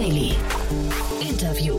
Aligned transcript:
Daily. 0.00 0.32
Interview. 1.20 1.74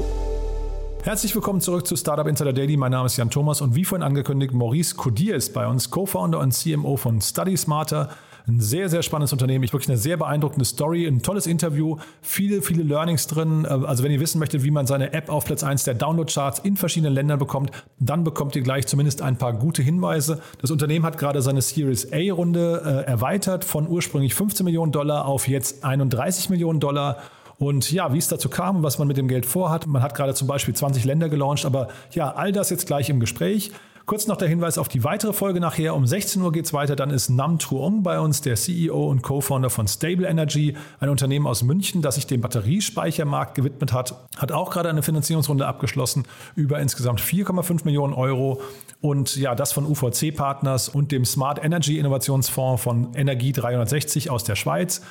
Herzlich 1.02 1.34
willkommen 1.34 1.60
zurück 1.60 1.88
zu 1.88 1.96
Startup 1.96 2.28
Insider 2.28 2.54
Daily. 2.54 2.78
Mein 2.78 2.92
Name 2.92 3.08
ist 3.08 3.18
Jan 3.18 3.32
Thomas 3.32 3.62
und 3.62 3.74
wie 3.74 3.84
vorhin 3.84 4.04
angekündigt, 4.04 4.54
Maurice 4.54 4.94
Codier 4.94 5.34
ist 5.36 5.56
bei 5.56 5.66
uns, 5.66 5.90
Co-Founder 5.90 6.38
und 6.38 6.52
CMO 6.52 6.98
von 6.98 7.20
Study 7.20 7.58
Smarter. 7.58 8.10
Ein 8.48 8.60
sehr, 8.60 8.90
sehr 8.90 9.02
spannendes 9.02 9.32
Unternehmen. 9.32 9.64
Ich 9.64 9.74
wirklich 9.74 9.90
eine 9.90 9.98
sehr 9.98 10.18
beeindruckende 10.18 10.66
Story, 10.66 11.08
ein 11.08 11.24
tolles 11.24 11.48
Interview, 11.48 11.98
viele, 12.22 12.62
viele 12.62 12.84
Learnings 12.84 13.26
drin. 13.26 13.66
Also 13.66 14.04
wenn 14.04 14.12
ihr 14.12 14.20
wissen 14.20 14.38
möchtet, 14.38 14.64
wie 14.64 14.72
man 14.72 14.86
seine 14.86 15.14
App 15.14 15.30
auf 15.30 15.46
Platz 15.46 15.64
1 15.64 15.86
der 15.86 15.96
Download-Charts 15.96 16.60
in 16.60 16.78
verschiedenen 16.78 17.16
Ländern 17.16 17.40
bekommt, 17.40 17.72
dann 17.98 18.24
bekommt 18.24 18.56
ihr 18.56 18.62
gleich 18.62 18.86
zumindest 18.86 19.24
ein 19.24 19.38
paar 19.38 19.54
gute 19.54 19.82
Hinweise. 19.82 20.44
Das 20.62 20.70
Unternehmen 20.70 21.06
hat 21.06 21.18
gerade 21.18 21.42
seine 21.42 21.64
Series 21.64 22.14
A-Runde 22.14 22.84
äh, 22.86 23.10
erweitert 23.10 23.66
von 23.66 23.88
ursprünglich 23.88 24.36
15 24.36 24.64
Millionen 24.64 24.92
Dollar 24.92 25.26
auf 25.26 25.48
jetzt 25.48 25.84
31 25.84 26.52
Millionen 26.52 26.80
Dollar. 26.80 27.18
Und 27.62 27.92
ja, 27.92 28.12
wie 28.12 28.18
es 28.18 28.28
dazu 28.28 28.50
kam 28.50 28.82
was 28.82 28.98
man 28.98 29.08
mit 29.08 29.18
dem 29.18 29.28
Geld 29.28 29.46
vorhat. 29.46 29.86
Man 29.86 30.02
hat 30.02 30.16
gerade 30.16 30.34
zum 30.34 30.48
Beispiel 30.48 30.74
20 30.74 31.06
Länder 31.06 31.30
gelauncht, 31.30 31.64
aber 31.64 31.90
ja, 32.10 32.32
all 32.32 32.52
das 32.52 32.72
jetzt 32.72 32.88
gleich 32.88 33.08
im 33.12 33.20
Gespräch. 33.20 33.72
Kurz 34.08 34.26
noch 34.26 34.38
der 34.38 34.48
Hinweis 34.48 34.80
auf 34.80 34.88
die 34.88 35.04
weitere 35.04 35.32
Folge 35.32 35.60
nachher. 35.60 35.94
Um 35.94 36.08
16 36.08 36.42
Uhr 36.42 36.52
geht 36.52 36.66
es 36.66 36.74
weiter. 36.74 36.96
Dann 36.96 37.12
ist 37.12 37.30
Nam 37.30 37.60
Truong 37.60 38.02
bei 38.02 38.20
uns, 38.20 38.42
der 38.42 38.56
CEO 38.56 39.08
und 39.08 39.22
Co-Founder 39.22 39.70
von 39.70 39.88
Stable 39.88 40.28
Energy, 40.28 40.76
ein 41.00 41.10
Unternehmen 41.10 41.46
aus 41.46 41.62
München, 41.62 42.02
das 42.02 42.16
sich 42.16 42.26
dem 42.26 42.42
Batteriespeichermarkt 42.42 43.54
gewidmet 43.54 43.94
hat. 43.94 44.16
Hat 44.38 44.52
auch 44.52 44.72
gerade 44.72 44.90
eine 44.90 45.04
Finanzierungsrunde 45.04 45.68
abgeschlossen 45.68 46.24
über 46.56 46.80
insgesamt 46.80 47.22
4,5 47.22 47.86
Millionen 47.86 48.14
Euro. 48.14 48.60
Und 49.02 49.36
ja, 49.36 49.54
das 49.54 49.72
von 49.72 49.86
UVC-Partners 49.86 50.90
und 50.90 51.12
dem 51.12 51.26
Smart 51.26 51.64
Energy 51.64 52.00
Innovationsfonds 52.00 52.82
von 52.82 53.14
Energie 53.14 53.52
360 53.52 54.32
aus 54.32 54.44
der 54.44 54.56
Schweiz. 54.56 55.04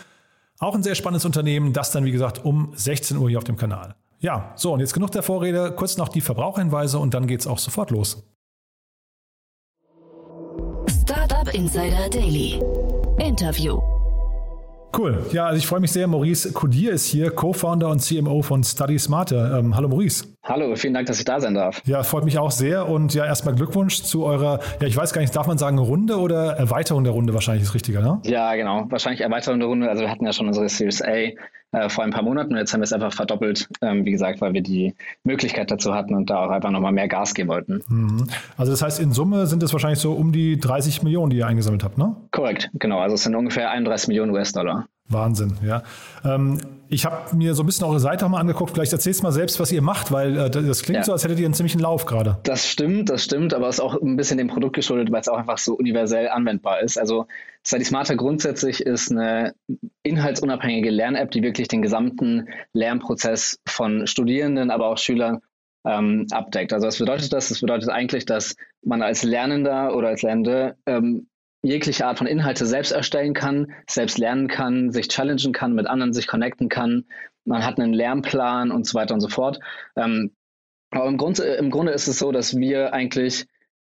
Auch 0.63 0.75
ein 0.75 0.83
sehr 0.83 0.95
spannendes 0.95 1.25
Unternehmen, 1.25 1.73
das 1.73 1.91
dann 1.91 2.05
wie 2.05 2.13
gesagt 2.13 2.45
um 2.45 2.73
16 2.75 3.17
Uhr 3.17 3.31
hier 3.31 3.39
auf 3.39 3.45
dem 3.45 3.57
Kanal. 3.57 3.95
Ja, 4.19 4.53
so 4.57 4.75
und 4.75 4.81
jetzt 4.81 4.93
genug 4.93 5.11
der 5.11 5.23
Vorrede, 5.23 5.73
kurz 5.73 5.97
noch 5.97 6.11
die 6.11 6.21
Verbraucherhinweise 6.21 6.99
und 6.99 7.15
dann 7.15 7.27
geht 7.27 7.41
es 7.41 7.47
auch 7.47 7.59
sofort 7.59 7.91
los. 7.91 8.23
Startup 10.87 11.49
Insider 11.55 12.11
Daily. 12.11 12.63
Interview. 13.19 13.81
Cool. 14.95 15.25
Ja, 15.33 15.47
also 15.47 15.57
ich 15.57 15.67
freue 15.67 15.81
mich 15.81 15.93
sehr. 15.93 16.07
Maurice 16.07 16.53
Codier 16.53 16.93
ist 16.93 17.07
hier, 17.07 17.31
Co-Founder 17.31 17.89
und 17.89 18.01
CMO 18.01 18.43
von 18.43 18.63
Study 18.63 18.99
Smarter. 18.99 19.59
Ähm, 19.59 19.75
hallo 19.75 19.89
Maurice. 19.89 20.27
Hallo, 20.51 20.75
vielen 20.75 20.95
Dank, 20.95 21.07
dass 21.07 21.21
ich 21.21 21.25
da 21.25 21.41
sein 21.41 21.55
darf. 21.55 21.81
Ja, 21.87 22.03
freut 22.03 22.25
mich 22.25 22.37
auch 22.37 22.51
sehr. 22.51 22.89
Und 22.89 23.15
ja, 23.15 23.25
erstmal 23.25 23.55
Glückwunsch 23.55 24.03
zu 24.03 24.25
eurer, 24.25 24.59
ja, 24.81 24.89
ich 24.89 24.97
weiß 24.97 25.13
gar 25.13 25.21
nicht, 25.21 25.35
darf 25.37 25.47
man 25.47 25.59
sagen 25.59 25.79
Runde 25.79 26.19
oder 26.19 26.57
Erweiterung 26.57 27.05
der 27.05 27.13
Runde 27.13 27.35
wahrscheinlich 27.35 27.63
ist 27.63 27.73
richtiger, 27.73 28.01
ne? 28.01 28.21
Ja, 28.25 28.57
genau. 28.57 28.87
Wahrscheinlich 28.89 29.21
Erweiterung 29.21 29.61
der 29.61 29.69
Runde. 29.69 29.89
Also 29.89 30.03
wir 30.03 30.11
hatten 30.11 30.27
ja 30.27 30.33
schon 30.33 30.49
unsere 30.49 30.69
Series 30.69 31.03
A 31.03 31.13
äh, 31.73 31.89
vor 31.89 32.03
ein 32.03 32.11
paar 32.11 32.25
Monaten 32.25 32.53
und 32.53 32.59
jetzt 32.59 32.73
haben 32.73 32.81
wir 32.81 32.85
es 32.85 32.93
einfach 32.93 33.13
verdoppelt, 33.13 33.69
ähm, 33.81 34.05
wie 34.05 34.11
gesagt, 34.11 34.41
weil 34.41 34.53
wir 34.53 34.61
die 34.61 34.97
Möglichkeit 35.23 35.71
dazu 35.71 35.95
hatten 35.95 36.17
und 36.17 36.31
da 36.31 36.45
auch 36.45 36.51
einfach 36.51 36.73
nochmal 36.73 36.91
mehr 36.91 37.07
Gas 37.07 37.35
geben 37.35 37.49
wollten. 37.49 37.85
Mhm. 37.87 38.27
Also 38.57 38.73
das 38.73 38.83
heißt, 38.83 38.99
in 38.99 39.13
Summe 39.13 39.47
sind 39.47 39.63
es 39.63 39.73
wahrscheinlich 39.73 40.01
so 40.01 40.15
um 40.15 40.33
die 40.33 40.59
30 40.59 41.05
Millionen, 41.05 41.31
die 41.31 41.37
ihr 41.37 41.47
eingesammelt 41.47 41.85
habt, 41.85 41.97
ne? 41.97 42.17
Korrekt, 42.33 42.71
genau. 42.75 42.99
Also 42.99 43.15
es 43.15 43.23
sind 43.23 43.37
ungefähr 43.37 43.71
31 43.71 44.09
Millionen 44.09 44.33
US-Dollar. 44.33 44.89
Wahnsinn, 45.11 45.59
ja. 45.67 45.83
Ähm, 46.25 46.59
ich 46.89 47.05
habe 47.05 47.37
mir 47.37 47.55
so 47.55 47.63
ein 47.63 47.67
bisschen 47.67 47.87
eure 47.87 48.01
Seite 48.01 48.27
auch 48.27 48.31
mal 48.31 48.41
angeguckt. 48.41 48.73
Vielleicht 48.73 48.93
erzählst 48.93 49.21
du 49.21 49.25
mal 49.25 49.33
selbst, 49.33 49.61
was 49.61 49.71
ihr 49.71 49.83
macht, 49.83 50.11
weil 50.11 50.37
äh, 50.37 50.51
das 50.51 50.83
klingt 50.83 50.99
ja. 50.99 51.05
so, 51.05 51.13
als 51.13 51.25
hättet 51.25 51.39
ihr 51.39 51.45
einen 51.45 51.55
ziemlichen 51.55 51.81
Lauf 51.81 52.05
gerade. 52.07 52.39
Das 52.43 52.69
stimmt, 52.69 53.11
das 53.11 53.25
stimmt, 53.25 53.55
aber 53.55 53.69
es 53.69 53.77
ist 53.77 53.81
auch 53.81 54.01
ein 54.01 54.17
bisschen 54.17 54.39
dem 54.39 54.49
Produkt 54.49 54.75
geschuldet, 54.75 55.13
weil 55.13 55.21
es 55.21 55.29
auch 55.29 55.39
einfach 55.39 55.59
so 55.59 55.75
universell 55.75 56.29
anwendbar 56.29 56.81
ist. 56.81 56.99
Also 56.99 57.27
Study 57.65 57.85
Smarter 57.85 58.17
grundsätzlich 58.17 58.81
ist 58.81 59.11
eine 59.11 59.55
inhaltsunabhängige 60.03 60.91
Lern-App, 60.91 61.31
die 61.31 61.43
wirklich 61.43 61.69
den 61.69 61.83
gesamten 61.83 62.49
Lernprozess 62.73 63.61
von 63.67 64.07
Studierenden, 64.07 64.71
aber 64.71 64.87
auch 64.87 64.99
Schülern 64.99 65.41
ähm, 65.85 66.27
abdeckt. 66.31 66.73
Also 66.73 66.87
was 66.87 66.99
bedeutet 66.99 67.33
das? 67.33 67.49
Das 67.49 67.61
bedeutet 67.61 67.89
eigentlich, 67.89 68.27
dass 68.27 68.57
man 68.83 69.03
als 69.03 69.23
Lernender 69.23 69.95
oder 69.97 70.09
als 70.09 70.23
Lernende 70.23 70.77
ähm, 70.87 71.29
jegliche 71.63 72.07
Art 72.07 72.19
von 72.19 72.27
Inhalte 72.27 72.67
selbst 72.67 72.93
erstellen 72.93 73.35
kann, 73.35 73.73
selbst 73.89 74.19
lernen 74.19 74.49
kann, 74.49 74.93
sich 74.93 75.09
challengen 75.09 75.53
kann, 75.53 75.75
mit 75.75 75.87
anderen 75.87 76.13
sich 76.13 76.27
connecten 76.27 76.69
kann. 76.69 77.05
Man 77.45 77.65
hat 77.65 77.79
einen 77.79 77.93
Lernplan 77.93 78.71
und 78.71 78.87
so 78.87 78.95
weiter 78.95 79.15
und 79.15 79.21
so 79.21 79.29
fort. 79.29 79.61
Ähm, 79.97 80.35
aber 80.91 81.07
im 81.07 81.19
Grunde, 81.19 81.45
im 81.45 81.71
Grunde 81.71 81.93
ist 81.93 82.09
es 82.09 82.19
so, 82.19 82.33
dass 82.33 82.57
wir 82.57 82.93
eigentlich 82.93 83.47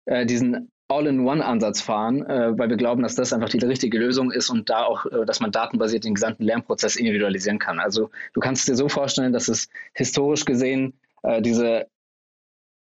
äh, 0.06 0.26
diesen 0.26 0.70
All-in-One-Ansatz 0.88 1.82
fahren, 1.82 2.24
äh, 2.24 2.58
weil 2.58 2.70
wir 2.70 2.78
glauben, 2.78 3.02
dass 3.02 3.14
das 3.14 3.32
einfach 3.34 3.50
die 3.50 3.58
richtige 3.58 3.98
Lösung 3.98 4.32
ist 4.32 4.48
und 4.48 4.70
da 4.70 4.84
auch, 4.84 5.04
äh, 5.06 5.26
dass 5.26 5.40
man 5.40 5.52
datenbasiert 5.52 6.04
den 6.04 6.14
gesamten 6.14 6.44
Lernprozess 6.44 6.96
individualisieren 6.96 7.58
kann. 7.58 7.78
Also 7.78 8.10
du 8.32 8.40
kannst 8.40 8.66
dir 8.66 8.74
so 8.74 8.88
vorstellen, 8.88 9.32
dass 9.34 9.48
es 9.48 9.68
historisch 9.92 10.46
gesehen 10.46 10.98
äh, 11.22 11.42
diese 11.42 11.86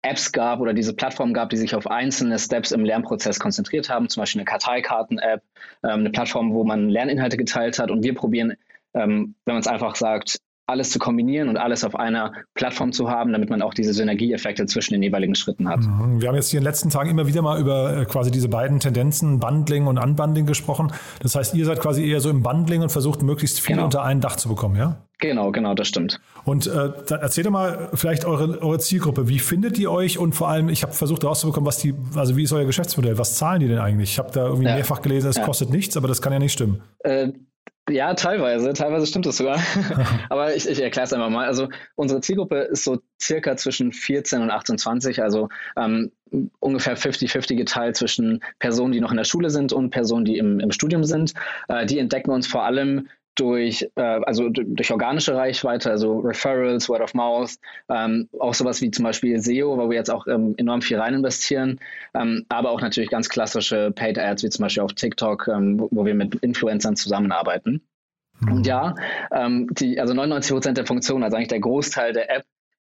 Apps 0.02 0.32
gab 0.32 0.60
oder 0.60 0.74
diese 0.74 0.94
Plattformen 0.94 1.34
gab, 1.34 1.50
die 1.50 1.56
sich 1.56 1.74
auf 1.74 1.86
einzelne 1.88 2.38
Steps 2.38 2.70
im 2.70 2.84
Lernprozess 2.84 3.40
konzentriert 3.40 3.90
haben, 3.90 4.08
zum 4.08 4.22
Beispiel 4.22 4.40
eine 4.40 4.46
Karteikarten-App, 4.46 5.42
ähm, 5.84 5.90
eine 5.90 6.10
Plattform, 6.10 6.54
wo 6.54 6.64
man 6.64 6.88
Lerninhalte 6.88 7.36
geteilt 7.36 7.78
hat. 7.78 7.90
Und 7.90 8.04
wir 8.04 8.14
probieren, 8.14 8.54
ähm, 8.94 9.34
wenn 9.44 9.54
man 9.54 9.60
es 9.60 9.66
einfach 9.66 9.96
sagt, 9.96 10.38
alles 10.68 10.90
zu 10.90 10.98
kombinieren 10.98 11.48
und 11.48 11.56
alles 11.56 11.82
auf 11.82 11.94
einer 11.94 12.32
Plattform 12.54 12.92
zu 12.92 13.10
haben, 13.10 13.32
damit 13.32 13.48
man 13.48 13.62
auch 13.62 13.72
diese 13.72 13.94
Synergieeffekte 13.94 14.66
zwischen 14.66 14.92
den 14.92 15.02
jeweiligen 15.02 15.34
Schritten 15.34 15.68
hat. 15.68 15.80
Wir 15.80 16.28
haben 16.28 16.34
jetzt 16.34 16.50
hier 16.50 16.58
in 16.58 16.64
den 16.64 16.70
letzten 16.70 16.90
Tagen 16.90 17.08
immer 17.08 17.26
wieder 17.26 17.40
mal 17.40 17.58
über 17.58 17.96
äh, 17.96 18.04
quasi 18.04 18.30
diese 18.30 18.48
beiden 18.48 18.78
Tendenzen, 18.78 19.40
Bundling 19.40 19.86
und 19.86 19.98
Unbundling 19.98 20.44
gesprochen. 20.44 20.92
Das 21.20 21.34
heißt, 21.34 21.54
ihr 21.54 21.64
seid 21.64 21.80
quasi 21.80 22.06
eher 22.06 22.20
so 22.20 22.28
im 22.28 22.42
Bundling 22.42 22.82
und 22.82 22.92
versucht 22.92 23.22
möglichst 23.22 23.60
viel 23.60 23.76
genau. 23.76 23.86
unter 23.86 24.02
ein 24.02 24.20
Dach 24.20 24.36
zu 24.36 24.48
bekommen, 24.48 24.76
ja? 24.76 24.98
Genau, 25.20 25.50
genau, 25.50 25.74
das 25.74 25.88
stimmt. 25.88 26.20
Und 26.44 26.68
äh, 26.68 26.90
erzähl 27.08 27.42
doch 27.42 27.50
mal 27.50 27.88
vielleicht 27.94 28.24
eure, 28.24 28.62
eure 28.62 28.78
Zielgruppe. 28.78 29.28
Wie 29.28 29.40
findet 29.40 29.76
ihr 29.78 29.90
euch? 29.90 30.16
Und 30.18 30.34
vor 30.34 30.48
allem, 30.48 30.68
ich 30.68 30.84
habe 30.84 30.92
versucht 30.92 31.24
herauszubekommen, 31.24 31.66
was 31.66 31.78
die, 31.78 31.94
also 32.14 32.36
wie 32.36 32.44
ist 32.44 32.52
euer 32.52 32.66
Geschäftsmodell? 32.66 33.18
Was 33.18 33.34
zahlen 33.34 33.60
die 33.60 33.68
denn 33.68 33.78
eigentlich? 33.78 34.12
Ich 34.12 34.18
habe 34.18 34.30
da 34.30 34.46
irgendwie 34.46 34.66
ja. 34.66 34.74
mehrfach 34.76 35.02
gelesen, 35.02 35.28
es 35.28 35.36
ja. 35.36 35.44
kostet 35.44 35.70
nichts, 35.70 35.96
aber 35.96 36.06
das 36.06 36.22
kann 36.22 36.32
ja 36.32 36.38
nicht 36.38 36.52
stimmen. 36.52 36.82
Äh, 37.00 37.32
ja, 37.88 38.14
teilweise. 38.14 38.72
Teilweise 38.72 39.06
stimmt 39.06 39.26
das 39.26 39.36
sogar. 39.36 39.58
Aber 40.28 40.54
ich, 40.54 40.68
ich 40.68 40.80
erkläre 40.80 41.06
es 41.06 41.12
einfach 41.12 41.30
mal. 41.30 41.46
Also 41.46 41.68
unsere 41.96 42.20
Zielgruppe 42.20 42.60
ist 42.60 42.84
so 42.84 43.00
circa 43.20 43.56
zwischen 43.56 43.92
14 43.92 44.42
und 44.42 44.50
28, 44.50 45.22
also 45.22 45.48
ähm, 45.76 46.12
ungefähr 46.60 46.96
50-50 46.96 47.56
geteilt 47.56 47.96
zwischen 47.96 48.42
Personen, 48.58 48.92
die 48.92 49.00
noch 49.00 49.10
in 49.10 49.16
der 49.16 49.24
Schule 49.24 49.50
sind 49.50 49.72
und 49.72 49.90
Personen, 49.90 50.24
die 50.24 50.38
im, 50.38 50.60
im 50.60 50.70
Studium 50.70 51.04
sind. 51.04 51.34
Äh, 51.68 51.86
die 51.86 51.98
entdecken 51.98 52.30
uns 52.30 52.46
vor 52.46 52.64
allem 52.64 53.08
durch, 53.38 53.88
äh, 53.94 54.00
also 54.00 54.48
durch 54.48 54.90
organische 54.90 55.34
Reichweite, 55.34 55.90
also 55.90 56.18
Referrals, 56.18 56.88
Word 56.88 57.02
of 57.02 57.14
Mouth, 57.14 57.56
ähm, 57.88 58.28
auch 58.38 58.54
sowas 58.54 58.80
wie 58.82 58.90
zum 58.90 59.04
Beispiel 59.04 59.40
SEO, 59.40 59.78
wo 59.78 59.88
wir 59.88 59.96
jetzt 59.96 60.10
auch 60.10 60.26
ähm, 60.26 60.54
enorm 60.56 60.82
viel 60.82 60.98
rein 60.98 61.14
investieren, 61.14 61.78
ähm, 62.14 62.44
aber 62.48 62.70
auch 62.70 62.80
natürlich 62.80 63.10
ganz 63.10 63.28
klassische 63.28 63.92
Paid 63.92 64.18
Ads, 64.18 64.42
wie 64.42 64.50
zum 64.50 64.64
Beispiel 64.64 64.82
auf 64.82 64.92
TikTok, 64.92 65.48
ähm, 65.48 65.78
wo, 65.78 65.88
wo, 65.90 66.04
wir 66.04 66.14
mit 66.14 66.34
Influencern 66.36 66.96
zusammenarbeiten. 66.96 67.82
Mhm. 68.40 68.52
Und 68.52 68.66
ja, 68.66 68.94
ähm, 69.32 69.68
die, 69.72 70.00
also 70.00 70.14
99 70.14 70.52
Prozent 70.52 70.78
der 70.78 70.86
Funktionen, 70.86 71.22
also 71.22 71.36
eigentlich 71.36 71.48
der 71.48 71.60
Großteil 71.60 72.12
der 72.12 72.30
App, 72.34 72.44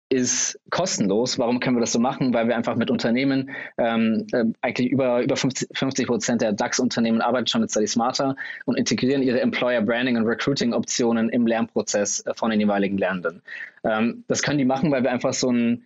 ist 0.09 0.59
kostenlos. 0.69 1.37
Warum 1.37 1.59
können 1.59 1.75
wir 1.75 1.81
das 1.81 1.91
so 1.91 1.99
machen? 1.99 2.33
Weil 2.33 2.47
wir 2.47 2.55
einfach 2.55 2.75
mit 2.75 2.89
Unternehmen, 2.89 3.49
ähm, 3.77 4.25
äh, 4.31 4.45
eigentlich 4.61 4.89
über, 4.89 5.21
über 5.21 5.35
50 5.35 6.07
Prozent 6.07 6.41
der 6.41 6.53
DAX-Unternehmen 6.53 7.21
arbeiten 7.21 7.47
schon 7.47 7.61
mit 7.61 7.71
Study 7.71 7.87
Smarter 7.87 8.35
und 8.65 8.77
integrieren 8.77 9.21
ihre 9.21 9.41
Employer 9.41 9.81
Branding 9.81 10.15
und 10.15 10.25
Recruiting 10.25 10.73
Optionen 10.73 11.29
im 11.29 11.45
Lernprozess 11.45 12.25
äh, 12.25 12.33
von 12.35 12.51
den 12.51 12.59
jeweiligen 12.59 12.97
Lernenden. 12.97 13.41
Ähm, 13.83 14.23
das 14.27 14.41
können 14.43 14.57
die 14.57 14.65
machen, 14.65 14.91
weil 14.91 15.03
wir 15.03 15.11
einfach 15.11 15.33
so 15.33 15.51
ein 15.51 15.85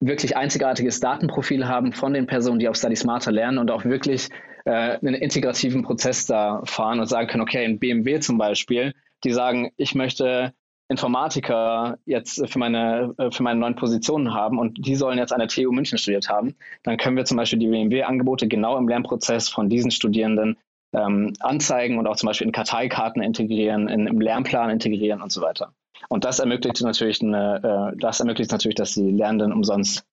wirklich 0.00 0.36
einzigartiges 0.36 1.00
Datenprofil 1.00 1.66
haben 1.66 1.92
von 1.92 2.12
den 2.12 2.26
Personen, 2.26 2.58
die 2.58 2.68
auf 2.68 2.76
Study 2.76 2.96
Smarter 2.96 3.32
lernen 3.32 3.58
und 3.58 3.70
auch 3.70 3.84
wirklich 3.84 4.28
äh, 4.64 4.98
einen 4.98 5.14
integrativen 5.14 5.82
Prozess 5.82 6.26
da 6.26 6.62
fahren 6.64 7.00
und 7.00 7.06
sagen 7.06 7.28
können, 7.28 7.42
okay, 7.42 7.64
in 7.64 7.78
BMW 7.78 8.20
zum 8.20 8.38
Beispiel, 8.38 8.94
die 9.24 9.32
sagen, 9.32 9.72
ich 9.76 9.94
möchte 9.94 10.52
Informatiker 10.88 11.98
jetzt 12.06 12.48
für 12.48 12.58
meine, 12.58 13.14
äh, 13.18 13.30
für 13.30 13.42
meine 13.42 13.60
neuen 13.60 13.76
Positionen 13.76 14.32
haben 14.32 14.58
und 14.58 14.86
die 14.86 14.94
sollen 14.94 15.18
jetzt 15.18 15.32
an 15.32 15.38
der 15.38 15.48
TU 15.48 15.70
München 15.70 15.98
studiert 15.98 16.28
haben, 16.28 16.54
dann 16.82 16.96
können 16.96 17.16
wir 17.16 17.26
zum 17.26 17.36
Beispiel 17.36 17.58
die 17.58 17.68
BMW-Angebote 17.68 18.48
genau 18.48 18.76
im 18.78 18.88
Lernprozess 18.88 19.48
von 19.48 19.68
diesen 19.68 19.90
Studierenden 19.90 20.56
ähm, 20.94 21.34
anzeigen 21.40 21.98
und 21.98 22.06
auch 22.06 22.16
zum 22.16 22.28
Beispiel 22.28 22.46
in 22.46 22.52
Karteikarten 22.52 23.22
integrieren, 23.22 23.88
in, 23.88 24.06
im 24.06 24.20
Lernplan 24.20 24.70
integrieren 24.70 25.20
und 25.20 25.30
so 25.30 25.42
weiter. 25.42 25.74
Und 26.08 26.24
das 26.24 26.38
ermöglicht 26.38 26.80
natürlich, 26.80 27.20
eine, 27.20 27.92
äh, 27.92 27.96
das 28.00 28.20
ermöglicht 28.20 28.50
natürlich, 28.50 28.76
dass 28.76 28.94
die 28.94 29.10
Lernenden 29.10 29.52
umsonst 29.52 30.06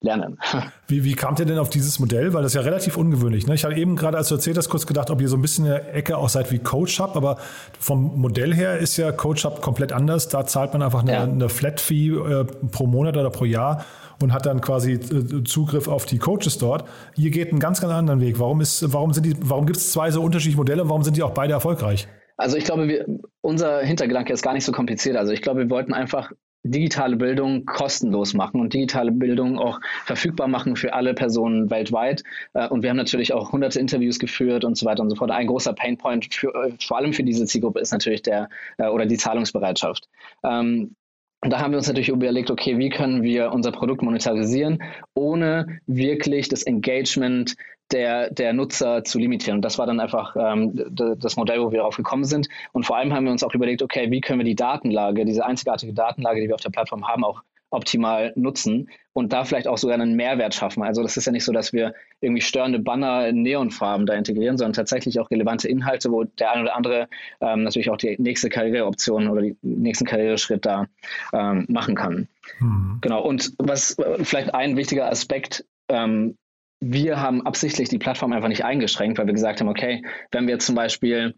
lernen. 0.00 0.38
Wie, 0.88 1.04
wie 1.04 1.14
kamt 1.14 1.38
ihr 1.38 1.46
denn 1.46 1.58
auf 1.58 1.70
dieses 1.70 1.98
Modell? 1.98 2.32
Weil 2.32 2.42
das 2.42 2.52
ist 2.52 2.56
ja 2.56 2.62
relativ 2.62 2.96
ungewöhnlich. 2.96 3.46
Ne? 3.46 3.54
Ich 3.54 3.64
habe 3.64 3.76
eben 3.76 3.94
gerade, 3.94 4.16
als 4.16 4.28
du 4.28 4.34
erzählt 4.34 4.56
hast, 4.56 4.68
kurz 4.68 4.86
gedacht, 4.86 5.10
ob 5.10 5.20
ihr 5.20 5.28
so 5.28 5.36
ein 5.36 5.42
bisschen 5.42 5.66
eine 5.66 5.88
Ecke 5.90 6.16
auch 6.16 6.28
seid 6.28 6.50
wie 6.50 6.58
Coach 6.58 6.98
Hub, 6.98 7.16
aber 7.16 7.36
vom 7.78 8.20
Modell 8.20 8.52
her 8.52 8.78
ist 8.78 8.96
ja 8.96 9.12
Coach 9.12 9.44
Hub 9.44 9.60
komplett 9.60 9.92
anders. 9.92 10.28
Da 10.28 10.46
zahlt 10.46 10.72
man 10.72 10.82
einfach 10.82 11.02
eine, 11.02 11.12
ja. 11.12 11.22
eine 11.22 11.48
Flat 11.48 11.80
Fee 11.80 12.08
äh, 12.08 12.44
pro 12.44 12.86
Monat 12.86 13.16
oder 13.16 13.30
pro 13.30 13.44
Jahr 13.44 13.84
und 14.22 14.32
hat 14.32 14.46
dann 14.46 14.60
quasi 14.60 14.94
äh, 14.94 15.44
Zugriff 15.44 15.86
auf 15.86 16.06
die 16.06 16.18
Coaches 16.18 16.58
dort. 16.58 16.88
Ihr 17.16 17.30
geht 17.30 17.50
einen 17.50 17.60
ganz, 17.60 17.80
ganz 17.80 17.92
anderen 17.92 18.20
Weg. 18.20 18.38
Warum, 18.38 18.60
ist, 18.60 18.92
warum, 18.92 19.12
warum 19.42 19.66
gibt 19.66 19.78
es 19.78 19.92
zwei 19.92 20.10
so 20.10 20.22
unterschiedliche 20.22 20.58
Modelle? 20.58 20.88
Warum 20.88 21.02
sind 21.02 21.16
die 21.16 21.22
auch 21.22 21.32
beide 21.34 21.52
erfolgreich? 21.52 22.08
Also 22.36 22.56
ich 22.56 22.64
glaube, 22.64 22.88
wir, 22.88 23.06
unser 23.42 23.80
Hintergedanke 23.80 24.32
ist 24.32 24.42
gar 24.42 24.54
nicht 24.54 24.64
so 24.64 24.72
kompliziert. 24.72 25.16
Also 25.16 25.32
ich 25.32 25.42
glaube, 25.42 25.60
wir 25.60 25.70
wollten 25.70 25.92
einfach 25.92 26.32
digitale 26.62 27.16
Bildung 27.16 27.64
kostenlos 27.64 28.34
machen 28.34 28.60
und 28.60 28.74
digitale 28.74 29.12
Bildung 29.12 29.58
auch 29.58 29.80
verfügbar 30.04 30.48
machen 30.48 30.76
für 30.76 30.92
alle 30.92 31.14
Personen 31.14 31.70
weltweit. 31.70 32.22
Äh, 32.54 32.68
und 32.68 32.82
wir 32.82 32.90
haben 32.90 32.96
natürlich 32.96 33.32
auch 33.32 33.52
hunderte 33.52 33.80
Interviews 33.80 34.18
geführt 34.18 34.64
und 34.64 34.76
so 34.76 34.86
weiter 34.86 35.02
und 35.02 35.10
so 35.10 35.16
fort. 35.16 35.30
Ein 35.30 35.46
großer 35.46 35.72
Painpoint 35.72 36.34
für, 36.34 36.54
äh, 36.54 36.72
vor 36.82 36.98
allem 36.98 37.12
für 37.12 37.22
diese 37.22 37.46
Zielgruppe 37.46 37.80
ist 37.80 37.92
natürlich 37.92 38.22
der 38.22 38.48
äh, 38.78 38.88
oder 38.88 39.06
die 39.06 39.16
Zahlungsbereitschaft. 39.16 40.08
Ähm, 40.44 40.94
und 41.42 41.50
da 41.50 41.60
haben 41.60 41.70
wir 41.70 41.78
uns 41.78 41.88
natürlich 41.88 42.10
überlegt, 42.10 42.50
okay, 42.50 42.76
wie 42.76 42.90
können 42.90 43.22
wir 43.22 43.52
unser 43.52 43.72
Produkt 43.72 44.02
monetarisieren, 44.02 44.82
ohne 45.14 45.80
wirklich 45.86 46.48
das 46.48 46.62
Engagement 46.64 47.54
der, 47.92 48.30
der 48.30 48.52
Nutzer 48.52 49.04
zu 49.04 49.18
limitieren. 49.18 49.58
Und 49.58 49.64
das 49.64 49.78
war 49.78 49.86
dann 49.86 50.00
einfach 50.00 50.36
ähm, 50.36 50.72
das 51.18 51.36
Modell, 51.36 51.60
wo 51.60 51.70
wir 51.70 51.78
darauf 51.78 51.96
gekommen 51.96 52.24
sind. 52.24 52.48
Und 52.72 52.86
vor 52.86 52.96
allem 52.96 53.12
haben 53.12 53.24
wir 53.24 53.32
uns 53.32 53.42
auch 53.42 53.54
überlegt, 53.54 53.82
okay, 53.82 54.10
wie 54.10 54.20
können 54.20 54.40
wir 54.40 54.44
die 54.44 54.54
Datenlage, 54.54 55.24
diese 55.24 55.44
einzigartige 55.44 55.92
Datenlage, 55.92 56.40
die 56.40 56.48
wir 56.48 56.54
auf 56.54 56.60
der 56.60 56.70
Plattform 56.70 57.08
haben, 57.08 57.24
auch 57.24 57.42
optimal 57.70 58.32
nutzen 58.34 58.90
und 59.12 59.32
da 59.32 59.44
vielleicht 59.44 59.68
auch 59.68 59.78
sogar 59.78 59.94
einen 59.94 60.16
Mehrwert 60.16 60.54
schaffen. 60.54 60.82
Also 60.82 61.02
das 61.02 61.16
ist 61.16 61.26
ja 61.26 61.32
nicht 61.32 61.44
so, 61.44 61.52
dass 61.52 61.72
wir 61.72 61.94
irgendwie 62.20 62.42
störende 62.42 62.80
Banner 62.80 63.28
in 63.28 63.42
Neonfarben 63.42 64.06
da 64.06 64.14
integrieren, 64.14 64.58
sondern 64.58 64.72
tatsächlich 64.72 65.20
auch 65.20 65.30
relevante 65.30 65.68
Inhalte, 65.68 66.10
wo 66.10 66.24
der 66.24 66.52
eine 66.52 66.62
oder 66.62 66.76
andere 66.76 67.08
ähm, 67.40 67.62
natürlich 67.62 67.90
auch 67.90 67.96
die 67.96 68.16
nächste 68.18 68.48
Karriereoption 68.48 69.28
oder 69.28 69.42
den 69.42 69.56
nächsten 69.62 70.04
Karriereschritt 70.04 70.66
da 70.66 70.86
ähm, 71.32 71.66
machen 71.68 71.94
kann. 71.94 72.28
Mhm. 72.58 72.98
Genau. 73.00 73.22
Und 73.22 73.52
was 73.58 73.96
vielleicht 74.22 74.52
ein 74.54 74.76
wichtiger 74.76 75.08
Aspekt 75.08 75.64
ähm, 75.88 76.36
wir 76.80 77.20
haben 77.20 77.46
absichtlich 77.46 77.88
die 77.88 77.98
Plattform 77.98 78.32
einfach 78.32 78.48
nicht 78.48 78.64
eingeschränkt, 78.64 79.18
weil 79.18 79.26
wir 79.26 79.34
gesagt 79.34 79.60
haben, 79.60 79.68
okay, 79.68 80.02
wenn 80.30 80.48
wir 80.48 80.58
zum 80.58 80.74
Beispiel, 80.74 81.34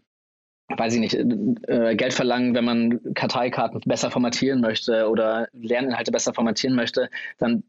weiß 0.69 0.93
ich 0.93 0.99
nicht, 0.99 1.15
äh, 1.15 1.95
Geld 1.95 2.13
verlangen, 2.13 2.55
wenn 2.55 2.65
man 2.65 3.13
Karteikarten 3.13 3.81
besser 3.85 4.09
formatieren 4.09 4.61
möchte 4.61 5.09
oder 5.09 5.49
Lerninhalte 5.51 6.11
besser 6.11 6.33
formatieren 6.33 6.75
möchte, 6.75 7.09
dann 7.37 7.63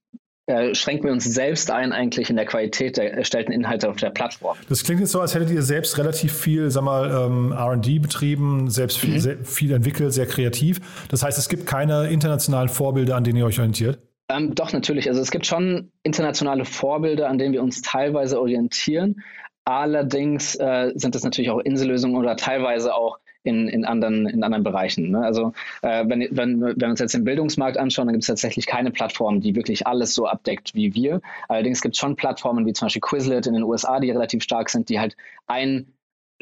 äh, 0.47 0.75
schränken 0.75 1.07
wir 1.07 1.13
uns 1.13 1.25
selbst 1.25 1.71
ein 1.71 1.93
eigentlich 1.93 2.29
in 2.29 2.37
der 2.37 2.45
Qualität 2.45 2.99
der 2.99 3.15
erstellten 3.15 3.51
Inhalte 3.51 3.89
auf 3.89 3.97
der 3.97 4.11
Plattform. 4.11 4.57
Das 4.69 4.85
klingt 4.85 5.01
jetzt 5.01 5.13
so, 5.13 5.21
als 5.21 5.35
hättet 5.35 5.51
ihr 5.51 5.63
selbst 5.63 5.97
relativ 5.97 6.35
viel, 6.35 6.71
sag 6.71 6.85
mal, 6.85 7.11
ähm, 7.11 7.53
R&D 7.53 7.99
betrieben, 7.99 8.69
selbst 8.69 8.99
viel, 8.99 9.15
mhm. 9.15 9.21
sehr, 9.21 9.39
viel 9.39 9.73
entwickelt, 9.73 10.13
sehr 10.13 10.27
kreativ. 10.27 11.07
Das 11.09 11.23
heißt, 11.23 11.39
es 11.39 11.49
gibt 11.49 11.67
keine 11.67 12.09
internationalen 12.09 12.69
Vorbilder, 12.69 13.17
an 13.17 13.25
denen 13.25 13.39
ihr 13.39 13.47
euch 13.47 13.59
orientiert? 13.59 13.99
Ähm, 14.29 14.55
doch, 14.55 14.73
natürlich. 14.73 15.09
Also 15.09 15.21
es 15.21 15.31
gibt 15.31 15.47
schon 15.47 15.93
internationale 16.03 16.65
Vorbilder, 16.65 17.29
an 17.29 17.39
denen 17.39 17.53
wir 17.53 17.63
uns 17.63 17.83
teilweise 17.83 18.41
orientieren. 18.41 19.23
Allerdings 19.65 20.55
äh, 20.57 20.93
sind 20.95 21.15
es 21.15 21.25
natürlich 21.25 21.51
auch 21.51 21.59
Insellösungen 21.59 22.17
oder 22.17 22.37
teilweise 22.37 22.95
auch 22.95 23.19
in, 23.45 23.69
in, 23.69 23.85
anderen, 23.85 24.27
in 24.27 24.43
anderen 24.43 24.65
Bereichen. 24.65 25.11
Ne? 25.11 25.21
Also 25.21 25.53
äh, 25.83 26.05
wenn, 26.09 26.27
wenn, 26.31 26.61
wenn 26.61 26.81
wir 26.81 26.89
uns 26.89 27.01
jetzt 27.01 27.15
den 27.15 27.25
Bildungsmarkt 27.25 27.77
anschauen, 27.77 28.07
dann 28.07 28.15
gibt 28.15 28.25
es 28.25 28.29
tatsächlich 28.29 28.67
keine 28.67 28.91
Plattform, 28.91 29.41
die 29.41 29.55
wirklich 29.55 29.87
alles 29.87 30.15
so 30.15 30.27
abdeckt 30.27 30.75
wie 30.75 30.95
wir. 30.95 31.21
Allerdings 31.49 31.83
gibt 31.83 31.95
es 31.95 32.01
schon 32.01 32.17
Plattformen 32.17 32.67
wie 32.67 32.73
zum 32.73 32.87
Beispiel 32.87 33.03
Quizlet 33.03 33.47
in 33.47 33.55
den 33.55 33.63
USA, 33.63 34.01
die 34.01 34.11
relativ 34.11 34.43
stark 34.43 34.71
sind, 34.71 34.89
die 34.89 34.99
halt 34.99 35.17
ein 35.47 35.94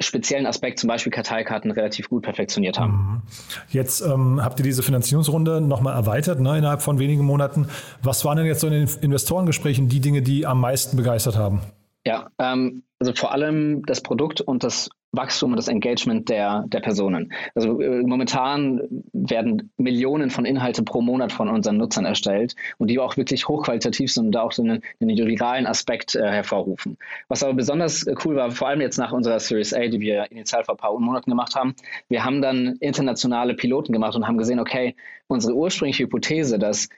speziellen 0.03 0.47
Aspekt, 0.47 0.79
zum 0.79 0.89
Beispiel 0.89 1.13
Karteikarten, 1.13 1.71
relativ 1.71 2.09
gut 2.09 2.23
perfektioniert 2.23 2.79
haben. 2.79 2.93
Mhm. 2.93 3.23
Jetzt 3.71 4.01
ähm, 4.01 4.43
habt 4.43 4.59
ihr 4.61 4.65
diese 4.65 4.83
Finanzierungsrunde 4.83 5.61
nochmal 5.61 5.95
erweitert, 5.95 6.41
ne, 6.41 6.59
innerhalb 6.59 6.83
von 6.83 6.99
wenigen 6.99 7.25
Monaten. 7.25 7.69
Was 8.03 8.25
waren 8.25 8.37
denn 8.37 8.47
jetzt 8.47 8.61
so 8.61 8.67
in 8.67 8.73
den 8.73 8.89
Investorengesprächen 9.01 9.89
die 9.89 10.01
Dinge, 10.01 10.23
die 10.23 10.47
am 10.47 10.61
meisten 10.61 10.97
begeistert 10.97 11.37
haben? 11.37 11.61
Ja, 12.05 12.29
ähm, 12.39 12.83
also 13.03 13.15
vor 13.15 13.33
allem 13.33 13.85
das 13.85 14.01
Produkt 14.01 14.41
und 14.41 14.63
das 14.63 14.89
Wachstum 15.11 15.51
und 15.51 15.57
das 15.57 15.67
Engagement 15.67 16.29
der, 16.29 16.65
der 16.69 16.79
Personen. 16.79 17.33
Also 17.57 17.81
äh, 17.81 18.01
momentan 18.03 18.81
werden 19.13 19.73
Millionen 19.77 20.31
von 20.31 20.45
Inhalten 20.45 20.85
pro 20.85 21.03
Monat 21.03 21.33
von 21.33 21.49
unseren 21.49 21.79
Nutzern 21.79 22.05
erstellt 22.05 22.55
und 22.79 22.89
die 22.89 23.01
auch 23.01 23.17
wirklich 23.17 23.49
hochqualitativ 23.49 24.13
sind 24.13 24.27
und 24.27 24.33
da 24.33 24.43
auch 24.43 24.53
so 24.53 24.63
einen, 24.63 24.83
einen 25.01 25.17
viralen 25.17 25.67
Aspekt 25.67 26.15
äh, 26.15 26.23
hervorrufen. 26.23 26.97
Was 27.27 27.43
aber 27.43 27.55
besonders 27.55 28.07
äh, 28.07 28.15
cool 28.25 28.37
war, 28.37 28.53
vor 28.53 28.69
allem 28.69 28.81
jetzt 28.81 28.99
nach 28.99 29.11
unserer 29.11 29.41
Series 29.41 29.75
A, 29.75 29.89
die 29.89 29.99
wir 29.99 30.31
initial 30.31 30.63
vor 30.63 30.75
ein 30.75 30.79
paar 30.79 30.97
Monaten 30.97 31.29
gemacht 31.29 31.57
haben, 31.57 31.75
wir 32.09 32.25
haben 32.25 32.41
dann 32.41 32.77
internationale 32.79 33.55
Piloten 33.55 33.93
gemacht 33.93 34.15
und 34.15 34.29
haben 34.29 34.39
gesehen, 34.39 34.61
okay, 34.61 34.95
unsere 35.27 35.55
ursprüngliche 35.55 36.05
Hypothese, 36.05 36.61
dass 36.61 36.89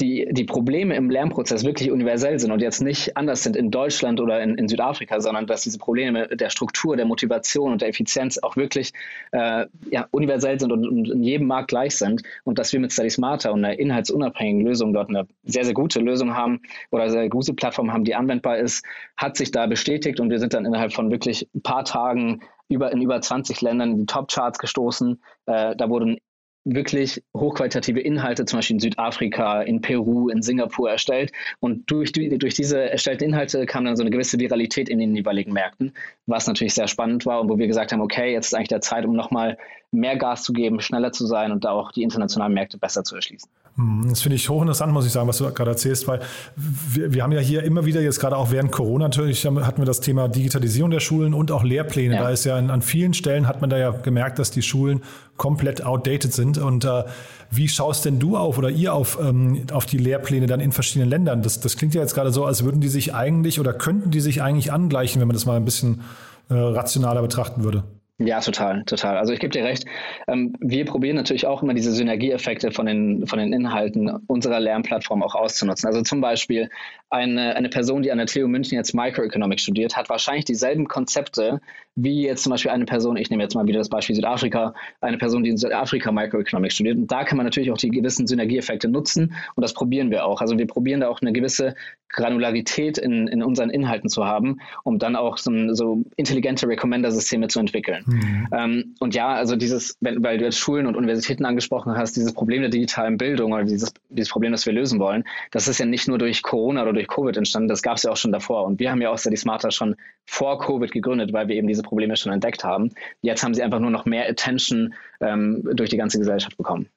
die, 0.00 0.26
die 0.30 0.44
Probleme 0.44 0.96
im 0.96 1.10
Lernprozess 1.10 1.64
wirklich 1.64 1.90
universell 1.90 2.38
sind 2.38 2.50
und 2.50 2.60
jetzt 2.60 2.80
nicht 2.80 3.16
anders 3.16 3.42
sind 3.42 3.56
in 3.56 3.70
Deutschland 3.70 4.20
oder 4.20 4.42
in, 4.42 4.56
in 4.56 4.68
Südafrika, 4.68 5.20
sondern 5.20 5.46
dass 5.46 5.62
diese 5.62 5.78
Probleme 5.78 6.28
der 6.28 6.50
Struktur, 6.50 6.96
der 6.96 7.06
Motivation 7.06 7.72
und 7.72 7.82
der 7.82 7.88
Effizienz 7.88 8.38
auch 8.38 8.56
wirklich 8.56 8.92
äh, 9.32 9.66
ja, 9.90 10.06
universell 10.10 10.58
sind 10.58 10.72
und, 10.72 10.86
und, 10.86 11.10
in 11.10 11.22
jedem 11.22 11.46
Markt 11.46 11.68
gleich 11.68 11.96
sind 11.96 12.22
und 12.44 12.58
dass 12.58 12.72
wir 12.72 12.80
mit 12.80 12.92
Study 12.92 13.10
Smarter 13.10 13.52
und 13.52 13.64
einer 13.64 13.78
inhaltsunabhängigen 13.78 14.66
Lösung 14.66 14.92
dort 14.92 15.10
eine 15.10 15.26
sehr, 15.44 15.64
sehr 15.64 15.74
gute 15.74 16.00
Lösung 16.00 16.34
haben 16.34 16.60
oder 16.90 17.10
sehr 17.10 17.28
gute 17.28 17.52
Plattform 17.52 17.92
haben, 17.92 18.04
die 18.04 18.14
anwendbar 18.14 18.58
ist, 18.58 18.84
hat 19.16 19.36
sich 19.36 19.50
da 19.50 19.66
bestätigt 19.66 20.20
und 20.20 20.30
wir 20.30 20.38
sind 20.38 20.54
dann 20.54 20.64
innerhalb 20.64 20.92
von 20.92 21.10
wirklich 21.10 21.48
ein 21.54 21.62
paar 21.62 21.84
Tagen 21.84 22.40
über, 22.68 22.92
in 22.92 23.02
über 23.02 23.20
20 23.20 23.60
Ländern 23.60 23.92
in 23.92 23.98
die 23.98 24.06
Top-Charts 24.06 24.58
gestoßen. 24.58 25.20
Äh, 25.46 25.76
da 25.76 25.90
wurden 25.90 26.18
wirklich 26.64 27.22
hochqualitative 27.34 28.00
Inhalte, 28.00 28.44
zum 28.44 28.58
Beispiel 28.58 28.76
in 28.76 28.80
Südafrika, 28.80 29.62
in 29.62 29.80
Peru, 29.80 30.28
in 30.28 30.42
Singapur 30.42 30.90
erstellt. 30.90 31.32
Und 31.58 31.90
durch, 31.90 32.12
durch 32.12 32.54
diese 32.54 32.90
erstellten 32.90 33.24
Inhalte 33.24 33.64
kam 33.66 33.84
dann 33.84 33.96
so 33.96 34.02
eine 34.02 34.10
gewisse 34.10 34.38
Viralität 34.38 34.88
in 34.88 34.98
den 34.98 35.14
jeweiligen 35.14 35.52
Märkten, 35.52 35.94
was 36.26 36.46
natürlich 36.46 36.74
sehr 36.74 36.88
spannend 36.88 37.24
war 37.26 37.40
und 37.40 37.48
wo 37.48 37.58
wir 37.58 37.66
gesagt 37.66 37.92
haben, 37.92 38.00
okay, 38.00 38.32
jetzt 38.32 38.48
ist 38.48 38.54
eigentlich 38.54 38.68
der 38.68 38.80
Zeit, 38.80 39.04
um 39.04 39.14
nochmal 39.14 39.56
mehr 39.90 40.16
Gas 40.16 40.42
zu 40.42 40.52
geben, 40.52 40.80
schneller 40.80 41.12
zu 41.12 41.26
sein 41.26 41.50
und 41.50 41.64
da 41.64 41.70
auch 41.70 41.92
die 41.92 42.02
internationalen 42.02 42.54
Märkte 42.54 42.78
besser 42.78 43.04
zu 43.04 43.16
erschließen. 43.16 43.50
Hm, 43.76 44.06
das 44.08 44.22
finde 44.22 44.36
ich 44.36 44.48
hochinteressant, 44.48 44.92
muss 44.92 45.06
ich 45.06 45.12
sagen, 45.12 45.28
was 45.28 45.38
du 45.38 45.50
gerade 45.52 45.70
erzählst, 45.70 46.08
weil 46.08 46.20
wir, 46.56 47.12
wir, 47.12 47.22
haben 47.22 47.32
ja 47.32 47.40
hier 47.40 47.62
immer 47.62 47.84
wieder 47.84 48.00
jetzt 48.00 48.20
gerade 48.20 48.36
auch 48.36 48.50
während 48.50 48.72
Corona 48.72 49.04
natürlich 49.04 49.44
hatten 49.46 49.78
wir 49.78 49.86
das 49.86 50.00
Thema 50.00 50.28
Digitalisierung 50.28 50.90
der 50.90 51.00
Schulen 51.00 51.34
und 51.34 51.52
auch 51.52 51.62
Lehrpläne. 51.62 52.16
Ja. 52.16 52.22
Da 52.22 52.30
ist 52.30 52.44
ja 52.44 52.56
an, 52.56 52.70
an 52.70 52.82
vielen 52.82 53.14
Stellen 53.14 53.46
hat 53.46 53.60
man 53.60 53.70
da 53.70 53.78
ja 53.78 53.90
gemerkt, 53.90 54.38
dass 54.38 54.50
die 54.50 54.62
Schulen 54.62 55.02
komplett 55.36 55.84
outdated 55.84 56.32
sind. 56.32 56.58
Und 56.58 56.84
äh, 56.84 57.04
wie 57.50 57.68
schaust 57.68 58.04
denn 58.04 58.18
du 58.18 58.36
auf 58.36 58.58
oder 58.58 58.70
ihr 58.70 58.92
auf, 58.92 59.18
ähm, 59.20 59.66
auf 59.72 59.86
die 59.86 59.98
Lehrpläne 59.98 60.46
dann 60.46 60.60
in 60.60 60.72
verschiedenen 60.72 61.08
Ländern? 61.08 61.42
Das, 61.42 61.60
das 61.60 61.76
klingt 61.76 61.94
ja 61.94 62.00
jetzt 62.00 62.14
gerade 62.14 62.32
so, 62.32 62.44
als 62.44 62.64
würden 62.64 62.80
die 62.80 62.88
sich 62.88 63.14
eigentlich 63.14 63.60
oder 63.60 63.72
könnten 63.72 64.10
die 64.10 64.20
sich 64.20 64.42
eigentlich 64.42 64.72
angleichen, 64.72 65.20
wenn 65.20 65.28
man 65.28 65.34
das 65.34 65.46
mal 65.46 65.56
ein 65.56 65.64
bisschen 65.64 66.02
äh, 66.48 66.54
rationaler 66.54 67.22
betrachten 67.22 67.64
würde. 67.64 67.84
Ja, 68.22 68.38
total, 68.40 68.84
total. 68.84 69.16
Also 69.16 69.32
ich 69.32 69.40
gebe 69.40 69.50
dir 69.50 69.64
recht. 69.64 69.86
Ähm, 70.28 70.52
wir 70.60 70.84
probieren 70.84 71.16
natürlich 71.16 71.46
auch 71.46 71.62
immer 71.62 71.72
diese 71.72 71.90
Synergieeffekte 71.90 72.70
von 72.70 72.84
den, 72.84 73.26
von 73.26 73.38
den 73.38 73.54
Inhalten 73.54 74.10
unserer 74.26 74.60
Lernplattform 74.60 75.22
auch 75.22 75.34
auszunutzen. 75.34 75.86
Also 75.86 76.02
zum 76.02 76.20
Beispiel 76.20 76.68
eine, 77.08 77.56
eine 77.56 77.70
Person, 77.70 78.02
die 78.02 78.12
an 78.12 78.18
der 78.18 78.26
TU 78.26 78.46
München 78.46 78.76
jetzt 78.76 78.92
Microeconomics 78.92 79.62
studiert, 79.62 79.96
hat 79.96 80.10
wahrscheinlich 80.10 80.44
dieselben 80.44 80.86
Konzepte 80.86 81.62
wie 81.96 82.22
jetzt 82.22 82.42
zum 82.44 82.50
Beispiel 82.50 82.70
eine 82.70 82.84
Person, 82.84 83.16
ich 83.16 83.30
nehme 83.30 83.42
jetzt 83.42 83.54
mal 83.54 83.66
wieder 83.66 83.78
das 83.78 83.88
Beispiel 83.88 84.16
Südafrika, 84.16 84.74
eine 85.00 85.18
Person, 85.18 85.42
die 85.42 85.50
in 85.50 85.56
Südafrika 85.56 86.12
Microeconomics 86.12 86.74
studiert. 86.74 86.96
Und 86.96 87.10
da 87.10 87.24
kann 87.24 87.36
man 87.36 87.46
natürlich 87.46 87.70
auch 87.70 87.78
die 87.78 87.90
gewissen 87.90 88.26
Synergieeffekte 88.26 88.88
nutzen 88.88 89.34
und 89.54 89.62
das 89.62 89.74
probieren 89.74 90.10
wir 90.10 90.24
auch. 90.24 90.40
Also 90.40 90.56
wir 90.56 90.66
probieren 90.66 91.00
da 91.00 91.08
auch 91.08 91.20
eine 91.20 91.32
gewisse 91.32 91.74
Granularität 92.10 92.98
in, 92.98 93.28
in 93.28 93.42
unseren 93.42 93.70
Inhalten 93.70 94.08
zu 94.08 94.24
haben, 94.24 94.58
um 94.82 94.98
dann 94.98 95.14
auch 95.14 95.38
so, 95.38 95.74
so 95.74 96.02
intelligente 96.16 96.66
Recommender-Systeme 96.66 97.48
zu 97.48 97.60
entwickeln. 97.60 98.04
Mhm. 98.06 98.48
Ähm, 98.52 98.94
und 98.98 99.14
ja, 99.14 99.28
also 99.28 99.56
dieses, 99.56 99.96
weil 100.00 100.38
du 100.38 100.44
jetzt 100.44 100.58
Schulen 100.58 100.86
und 100.86 100.96
Universitäten 100.96 101.44
angesprochen 101.44 101.96
hast, 101.96 102.16
dieses 102.16 102.32
Problem 102.32 102.62
der 102.62 102.70
digitalen 102.70 103.16
Bildung 103.16 103.52
oder 103.52 103.64
dieses, 103.64 103.92
dieses 104.08 104.30
Problem, 104.30 104.52
das 104.52 104.66
wir 104.66 104.72
lösen 104.72 104.98
wollen, 104.98 105.24
das 105.52 105.68
ist 105.68 105.78
ja 105.78 105.86
nicht 105.86 106.08
nur 106.08 106.18
durch 106.18 106.42
Corona 106.42 106.82
oder 106.82 106.92
durch 106.92 107.06
Covid 107.06 107.36
entstanden, 107.36 107.68
das 107.68 107.82
gab 107.82 107.96
es 107.96 108.02
ja 108.02 108.10
auch 108.10 108.16
schon 108.16 108.32
davor. 108.32 108.64
Und 108.64 108.80
wir 108.80 108.90
haben 108.90 109.00
ja 109.00 109.10
auch 109.10 109.18
Study 109.18 109.36
Smarter 109.36 109.70
schon 109.70 109.94
vor 110.26 110.58
Covid 110.58 110.90
gegründet, 110.90 111.32
weil 111.32 111.48
wir 111.48 111.56
eben 111.56 111.68
diese 111.68 111.79
Probleme 111.82 112.16
schon 112.16 112.32
entdeckt 112.32 112.64
haben. 112.64 112.90
Jetzt 113.22 113.42
haben 113.42 113.54
sie 113.54 113.62
einfach 113.62 113.80
nur 113.80 113.90
noch 113.90 114.04
mehr 114.04 114.28
Attention 114.28 114.94
ähm, 115.20 115.62
durch 115.74 115.90
die 115.90 115.96
ganze 115.96 116.18
Gesellschaft 116.18 116.56
bekommen. 116.56 116.88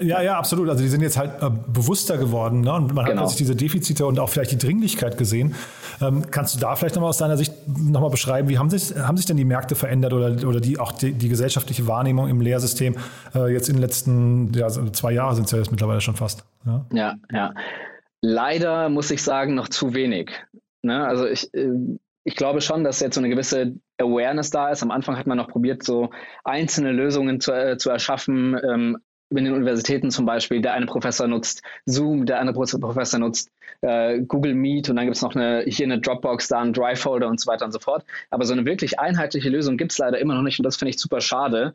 ja, 0.00 0.22
ja, 0.22 0.38
absolut. 0.38 0.68
Also 0.68 0.82
die 0.82 0.88
sind 0.88 1.02
jetzt 1.02 1.18
halt 1.18 1.42
äh, 1.42 1.50
bewusster 1.50 2.18
geworden 2.18 2.60
ne? 2.60 2.72
und 2.72 2.94
man 2.94 3.04
genau. 3.04 3.22
hat 3.22 3.30
sich 3.30 3.38
diese 3.38 3.56
Defizite 3.56 4.06
und 4.06 4.18
auch 4.20 4.28
vielleicht 4.28 4.52
die 4.52 4.58
Dringlichkeit 4.58 5.18
gesehen. 5.18 5.54
Ähm, 6.00 6.30
kannst 6.30 6.54
du 6.54 6.60
da 6.60 6.76
vielleicht 6.76 6.94
nochmal 6.94 7.10
aus 7.10 7.18
deiner 7.18 7.36
Sicht 7.36 7.52
nochmal 7.66 8.10
beschreiben, 8.10 8.48
wie 8.48 8.58
haben 8.58 8.70
sich, 8.70 8.96
haben 8.96 9.16
sich 9.16 9.26
denn 9.26 9.36
die 9.36 9.44
Märkte 9.44 9.74
verändert 9.74 10.12
oder, 10.12 10.46
oder 10.46 10.60
die, 10.60 10.78
auch 10.78 10.92
die, 10.92 11.12
die 11.12 11.28
gesellschaftliche 11.28 11.86
Wahrnehmung 11.88 12.28
im 12.28 12.40
Lehrsystem 12.40 12.96
äh, 13.34 13.52
jetzt 13.52 13.68
in 13.68 13.76
den 13.76 13.82
letzten 13.82 14.52
ja, 14.54 14.68
zwei 14.68 15.12
Jahren 15.12 15.34
sind 15.34 15.46
es 15.46 15.50
ja 15.50 15.58
jetzt 15.58 15.72
mittlerweile 15.72 16.00
schon 16.00 16.14
fast. 16.14 16.44
Ja, 16.64 16.86
ja. 16.92 17.14
ja. 17.32 17.54
Leider 18.22 18.88
muss 18.88 19.10
ich 19.10 19.22
sagen, 19.22 19.54
noch 19.54 19.68
zu 19.68 19.94
wenig. 19.94 20.30
Ne? 20.82 21.06
Also 21.06 21.26
ich, 21.26 21.52
äh, 21.54 21.70
ich 22.24 22.36
glaube 22.36 22.60
schon, 22.60 22.84
dass 22.84 23.00
jetzt 23.00 23.14
so 23.14 23.20
eine 23.20 23.30
gewisse 23.30 23.74
Awareness 23.98 24.50
da 24.50 24.70
ist. 24.70 24.82
Am 24.82 24.90
Anfang 24.90 25.16
hat 25.16 25.26
man 25.26 25.38
noch 25.38 25.48
probiert, 25.48 25.82
so 25.82 26.10
einzelne 26.44 26.92
Lösungen 26.92 27.40
zu, 27.40 27.52
äh, 27.52 27.78
zu 27.78 27.90
erschaffen, 27.90 28.58
ähm, 28.62 28.98
in 29.30 29.44
den 29.44 29.54
Universitäten 29.54 30.10
zum 30.10 30.26
Beispiel, 30.26 30.60
der 30.60 30.74
eine 30.74 30.86
Professor 30.86 31.28
nutzt 31.28 31.62
Zoom, 31.86 32.26
der 32.26 32.40
andere 32.40 32.58
Professor 32.64 33.20
nutzt 33.20 33.50
äh, 33.80 34.20
Google 34.22 34.54
Meet 34.54 34.90
und 34.90 34.96
dann 34.96 35.06
gibt 35.06 35.16
es 35.16 35.22
noch 35.22 35.34
eine, 35.34 35.62
hier 35.66 35.86
eine 35.86 36.00
Dropbox, 36.00 36.48
da 36.48 36.60
ein 36.60 36.72
Drive-Folder 36.72 37.28
und 37.28 37.40
so 37.40 37.48
weiter 37.48 37.64
und 37.64 37.72
so 37.72 37.78
fort. 37.78 38.04
Aber 38.30 38.44
so 38.44 38.52
eine 38.52 38.64
wirklich 38.64 38.98
einheitliche 38.98 39.48
Lösung 39.48 39.76
gibt 39.76 39.92
es 39.92 39.98
leider 39.98 40.18
immer 40.18 40.34
noch 40.34 40.42
nicht 40.42 40.58
und 40.58 40.64
das 40.64 40.76
finde 40.76 40.90
ich 40.90 40.98
super 40.98 41.20
schade. 41.20 41.74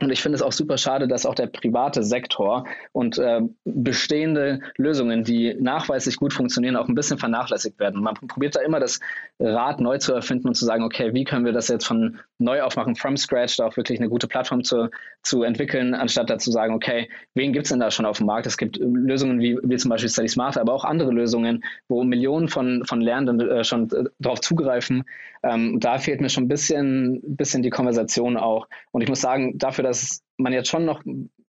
Und 0.00 0.10
ich 0.10 0.20
finde 0.20 0.34
es 0.34 0.42
auch 0.42 0.52
super 0.52 0.76
schade, 0.76 1.06
dass 1.06 1.24
auch 1.24 1.36
der 1.36 1.46
private 1.46 2.02
Sektor 2.02 2.64
und 2.90 3.16
äh, 3.18 3.42
bestehende 3.64 4.60
Lösungen, 4.76 5.22
die 5.22 5.54
nachweislich 5.60 6.16
gut 6.16 6.32
funktionieren, 6.32 6.74
auch 6.74 6.88
ein 6.88 6.96
bisschen 6.96 7.16
vernachlässigt 7.16 7.78
werden. 7.78 8.02
Man 8.02 8.14
probiert 8.14 8.56
da 8.56 8.60
immer 8.60 8.80
das 8.80 8.98
Rad 9.38 9.80
neu 9.80 9.98
zu 9.98 10.12
erfinden 10.12 10.48
und 10.48 10.54
zu 10.54 10.64
sagen, 10.64 10.82
okay, 10.82 11.14
wie 11.14 11.22
können 11.22 11.44
wir 11.44 11.52
das 11.52 11.68
jetzt 11.68 11.86
von 11.86 12.18
neu 12.38 12.62
aufmachen, 12.62 12.96
from 12.96 13.16
scratch, 13.16 13.56
da 13.56 13.66
auch 13.66 13.76
wirklich 13.76 14.00
eine 14.00 14.08
gute 14.08 14.26
Plattform 14.26 14.64
zu, 14.64 14.90
zu 15.22 15.44
entwickeln, 15.44 15.94
anstatt 15.94 16.28
da 16.28 16.38
zu 16.38 16.50
sagen, 16.50 16.74
okay, 16.74 17.08
wen 17.34 17.52
gibt 17.52 17.66
es 17.66 17.70
denn 17.70 17.78
da 17.78 17.92
schon 17.92 18.04
auf 18.04 18.18
dem 18.18 18.26
Markt? 18.26 18.46
Es 18.46 18.56
gibt 18.56 18.78
Lösungen 18.78 19.38
wie, 19.38 19.58
wie 19.62 19.76
zum 19.76 19.90
Beispiel 19.90 20.10
Study 20.10 20.28
Smart, 20.28 20.58
aber 20.58 20.72
auch 20.72 20.84
andere 20.84 21.12
Lösungen, 21.12 21.64
wo 21.86 22.02
Millionen 22.02 22.48
von, 22.48 22.84
von 22.84 23.00
Lernenden 23.00 23.40
äh, 23.48 23.62
schon 23.62 23.88
äh, 23.92 24.04
darauf 24.18 24.40
zugreifen. 24.40 25.04
Ähm, 25.44 25.78
da 25.78 25.98
fehlt 25.98 26.20
mir 26.20 26.30
schon 26.30 26.44
ein 26.44 26.48
bisschen, 26.48 27.20
bisschen 27.22 27.62
die 27.62 27.70
Konversation 27.70 28.36
auch. 28.36 28.66
Und 28.92 29.02
ich 29.02 29.08
muss 29.08 29.20
sagen, 29.20 29.58
dafür, 29.58 29.84
dass 29.84 29.93
man 30.36 30.52
jetzt 30.52 30.68
schon 30.68 30.84
noch 30.84 31.02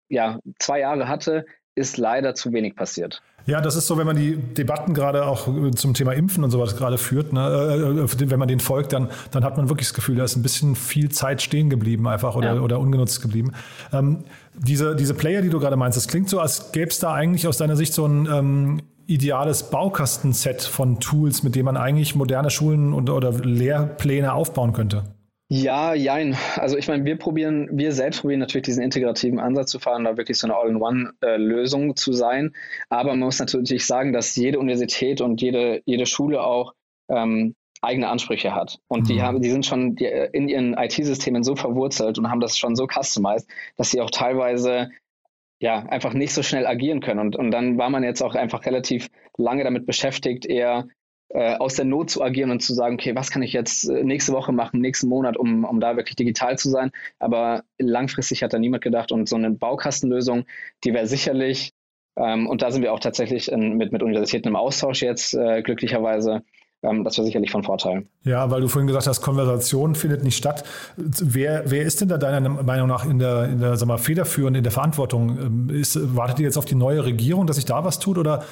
ja, 0.09 0.39
zwei 0.59 0.81
Jahre 0.81 1.09
hatte, 1.09 1.45
ist 1.75 1.97
leider 1.97 2.35
zu 2.35 2.53
wenig 2.53 2.77
passiert. 2.77 3.23
Ja, 3.47 3.61
das 3.61 3.77
ist 3.77 3.87
so, 3.87 3.99
wenn 3.99 4.07
man 4.07 4.17
die 4.17 4.37
Debatten 4.37 4.95
gerade 4.95 5.27
auch 5.27 5.49
zum 5.75 5.93
Thema 5.93 6.13
Impfen 6.13 6.45
und 6.45 6.51
sowas 6.51 6.77
gerade 6.77 6.97
führt, 6.97 7.33
ne, 7.35 8.07
äh, 8.07 8.31
wenn 8.31 8.39
man 8.39 8.49
den 8.49 8.61
folgt, 8.61 8.95
dann, 8.95 9.11
dann 9.33 9.45
hat 9.45 9.59
man 9.59 9.69
wirklich 9.69 9.89
das 9.89 9.95
Gefühl, 9.95 10.17
da 10.17 10.25
ist 10.25 10.37
ein 10.37 10.43
bisschen 10.43 10.77
viel 10.77 11.11
Zeit 11.11 11.43
stehen 11.43 11.69
geblieben 11.69 12.09
einfach 12.09 12.37
oder, 12.37 12.55
ja. 12.55 12.61
oder 12.61 12.79
ungenutzt 12.79 13.21
geblieben. 13.21 13.53
Ähm, 13.93 14.25
diese, 14.55 14.97
diese 14.97 15.13
Player, 15.13 15.43
die 15.43 15.51
du 15.51 15.61
gerade 15.61 15.77
meinst, 15.77 15.97
das 15.97 16.09
klingt 16.09 16.31
so, 16.31 16.41
als 16.41 16.73
gäbe 16.73 16.89
es 16.89 17.01
da 17.01 17.13
eigentlich 17.13 17.47
aus 17.47 17.59
deiner 17.59 17.77
Sicht 17.77 17.93
so 17.93 18.07
ein 18.07 18.27
ähm, 18.33 18.83
ideales 19.07 19.65
Baukastenset 19.65 20.63
von 20.63 21.01
Tools, 21.01 21.43
mit 21.43 21.55
dem 21.55 21.67
man 21.67 21.77
eigentlich 21.77 22.15
moderne 22.15 22.49
Schulen 22.49 22.95
und, 22.95 23.11
oder 23.11 23.33
Lehrpläne 23.33 24.33
aufbauen 24.33 24.73
könnte. 24.73 25.05
Ja, 25.49 25.95
jein. 25.95 26.37
Also 26.57 26.79
ich 26.79 26.89
meine, 26.89 27.05
wir 27.05 27.19
probieren, 27.19 27.69
wir 27.71 27.93
selbst 27.93 28.23
probieren 28.23 28.41
natürlich 28.41 28.65
diesen 28.65 28.83
integrativen 28.83 29.39
Ansatz 29.39 29.71
zu 29.71 29.79
fahren, 29.79 30.05
da 30.05 30.17
wirklich 30.17 30.39
so 30.39 30.47
eine 30.47 30.57
All-in-One-Lösung 30.57 31.91
äh, 31.91 31.95
zu 31.95 32.13
sein. 32.13 32.55
Aber 32.89 33.11
man 33.11 33.21
muss 33.21 33.39
natürlich 33.39 33.87
sagen, 33.87 34.13
dass 34.13 34.35
jede 34.37 34.59
Universität 34.59 35.21
und 35.21 35.43
jede, 35.43 35.83
jede 35.85 36.07
Schule 36.07 36.43
auch 36.43 36.73
ähm, 37.11 37.55
eigene 37.83 38.09
Ansprüche 38.09 38.55
hat. 38.55 38.79
Und 38.89 39.03
mhm. 39.03 39.07
die 39.07 39.23
haben, 39.23 39.43
die 39.43 39.51
sind 39.51 39.67
schon 39.67 39.99
äh, 39.99 40.31
in 40.33 40.49
ihren 40.49 40.75
IT-Systemen 40.75 41.45
so 41.45 41.55
verwurzelt 41.57 42.19
und 42.19 42.31
haben 42.31 42.41
das 42.41 42.57
schon 42.57 42.75
so 42.75 42.87
customized, 42.87 43.47
dass 43.77 43.91
sie 43.91 44.01
auch 44.01 44.11
teilweise 44.11 44.89
ja 45.61 45.81
einfach 45.81 46.15
nicht 46.15 46.33
so 46.33 46.43
schnell 46.43 46.67
agieren 46.67 47.01
können. 47.01 47.21
Und, 47.21 47.37
und 47.37 47.51
dann 47.51 47.77
war 47.77 47.91
man 47.91 48.03
jetzt 48.03 48.23
auch 48.23 48.35
einfach 48.35 48.65
relativ 48.65 49.09
lange 49.37 49.63
damit 49.63 49.85
beschäftigt, 49.87 50.47
eher 50.47 50.87
äh, 51.35 51.57
aus 51.57 51.75
der 51.75 51.85
Not 51.85 52.11
zu 52.11 52.23
agieren 52.23 52.53
und 52.53 52.61
zu 52.61 52.73
sagen, 52.75 52.95
okay, 52.95 53.15
was 53.17 53.31
kann 53.31 53.43
ich 53.43 53.53
jetzt 53.53 53.89
äh, 53.89 54.05
nächste 54.05 54.33
Woche 54.33 54.53
machen, 54.53 54.81
nächsten 54.81 55.09
Monat, 55.09 55.37
um, 55.37 55.65
um 55.65 55.81
da 55.81 55.97
wirklich 55.97 56.15
digital 56.15 56.57
zu 56.57 56.71
sein. 56.71 56.93
Aber 57.19 57.65
langfristig 57.77 58.43
hat 58.45 58.53
da 58.53 58.59
niemand 58.59 58.85
gedacht 58.85 59.11
und 59.11 59.29
so 59.29 59.35
eine 59.35 59.51
Baukastenlösung, 59.51 60.45
die 60.85 60.95
wäre 60.95 61.09
sicherlich, 61.09 61.73
ähm, 62.17 62.47
und 62.47 62.63
da 62.63 62.71
sind 62.71 62.83
wir 62.83 62.93
auch 62.93 63.01
tatsächlich 63.01 63.51
in, 63.51 63.77
mit, 63.77 63.91
mit 63.91 64.03
Universitäten 64.03 64.49
im 64.49 64.57
Austausch 64.57 65.03
jetzt, 65.03 65.35
äh, 65.35 65.63
glücklicherweise, 65.63 66.45
das 66.85 67.17
wäre 67.17 67.25
sicherlich 67.27 67.51
von 67.51 67.63
Vorteil. 67.63 68.05
Ja, 68.25 68.51
weil 68.51 68.61
du 68.61 68.69
vorhin 68.69 68.87
gesagt 68.87 69.07
hast, 69.07 69.21
Konversation 69.23 69.95
findet 69.95 70.23
nicht 70.23 70.37
statt. 70.37 70.65
Wer, 70.97 71.71
wer 71.71 71.83
ist 71.83 72.01
denn 72.01 72.09
da 72.09 72.19
deiner 72.19 72.49
Meinung 72.49 72.89
nach 72.89 73.05
in 73.05 73.19
der, 73.19 73.45
in 73.45 73.61
der 73.61 73.77
sag 73.77 73.89
mal, 73.89 73.99
federführend, 73.99 74.57
in 74.57 74.63
der 74.63 74.73
Verantwortung? 74.73 75.39
Ähm, 75.39 75.71
ist, 75.71 76.17
wartet 76.17 76.41
ihr 76.41 76.45
jetzt 76.45 76.57
auf 76.57 76.65
die 76.65 76.75
neue 76.75 77.05
Regierung, 77.05 77.47
dass 77.47 77.57
sich 77.57 77.65
da 77.65 77.85
was 77.85 77.99
tut? 77.99 78.19
Oder 78.19 78.45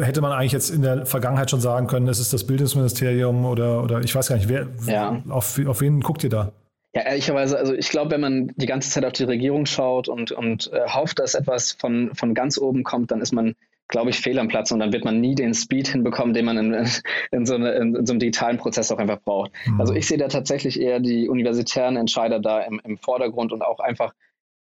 hätte 0.00 0.20
man 0.20 0.32
eigentlich 0.32 0.52
jetzt 0.52 0.70
in 0.70 0.82
der 0.82 1.06
Vergangenheit 1.06 1.50
schon 1.50 1.60
sagen 1.60 1.86
können, 1.86 2.08
es 2.08 2.18
ist 2.18 2.32
das 2.32 2.44
Bildungsministerium 2.44 3.44
oder, 3.44 3.82
oder 3.82 4.00
ich 4.00 4.14
weiß 4.14 4.28
gar 4.28 4.36
nicht, 4.36 4.48
wer, 4.48 4.66
ja. 4.86 5.22
auf, 5.28 5.60
auf 5.66 5.80
wen 5.80 6.00
guckt 6.00 6.24
ihr 6.24 6.30
da? 6.30 6.52
Ja, 6.94 7.02
ehrlicherweise, 7.02 7.58
also 7.58 7.74
ich 7.74 7.88
glaube, 7.88 8.12
wenn 8.12 8.20
man 8.20 8.52
die 8.56 8.66
ganze 8.66 8.88
Zeit 8.88 9.04
auf 9.04 9.12
die 9.12 9.24
Regierung 9.24 9.66
schaut 9.66 10.08
und, 10.08 10.30
und 10.30 10.72
äh, 10.72 10.88
hofft, 10.88 11.18
dass 11.18 11.34
etwas 11.34 11.72
von, 11.72 12.14
von 12.14 12.34
ganz 12.34 12.56
oben 12.56 12.84
kommt, 12.84 13.10
dann 13.10 13.20
ist 13.20 13.32
man 13.32 13.56
glaube 13.88 14.10
ich, 14.10 14.20
fehl 14.20 14.38
am 14.38 14.48
Platz 14.48 14.70
und 14.72 14.80
dann 14.80 14.92
wird 14.92 15.04
man 15.04 15.20
nie 15.20 15.34
den 15.34 15.54
Speed 15.54 15.88
hinbekommen, 15.88 16.34
den 16.34 16.44
man 16.44 16.56
in, 16.58 16.86
in, 17.30 17.46
so, 17.46 17.54
eine, 17.54 17.72
in 17.72 18.06
so, 18.06 18.12
einem 18.12 18.18
digitalen 18.18 18.56
Prozess 18.56 18.90
auch 18.90 18.98
einfach 18.98 19.20
braucht. 19.20 19.52
Mhm. 19.66 19.80
Also 19.80 19.94
ich 19.94 20.06
sehe 20.06 20.18
da 20.18 20.28
tatsächlich 20.28 20.80
eher 20.80 21.00
die 21.00 21.28
universitären 21.28 21.96
Entscheider 21.96 22.40
da 22.40 22.60
im, 22.60 22.80
im 22.84 22.96
Vordergrund 22.98 23.52
und 23.52 23.62
auch 23.62 23.80
einfach 23.80 24.14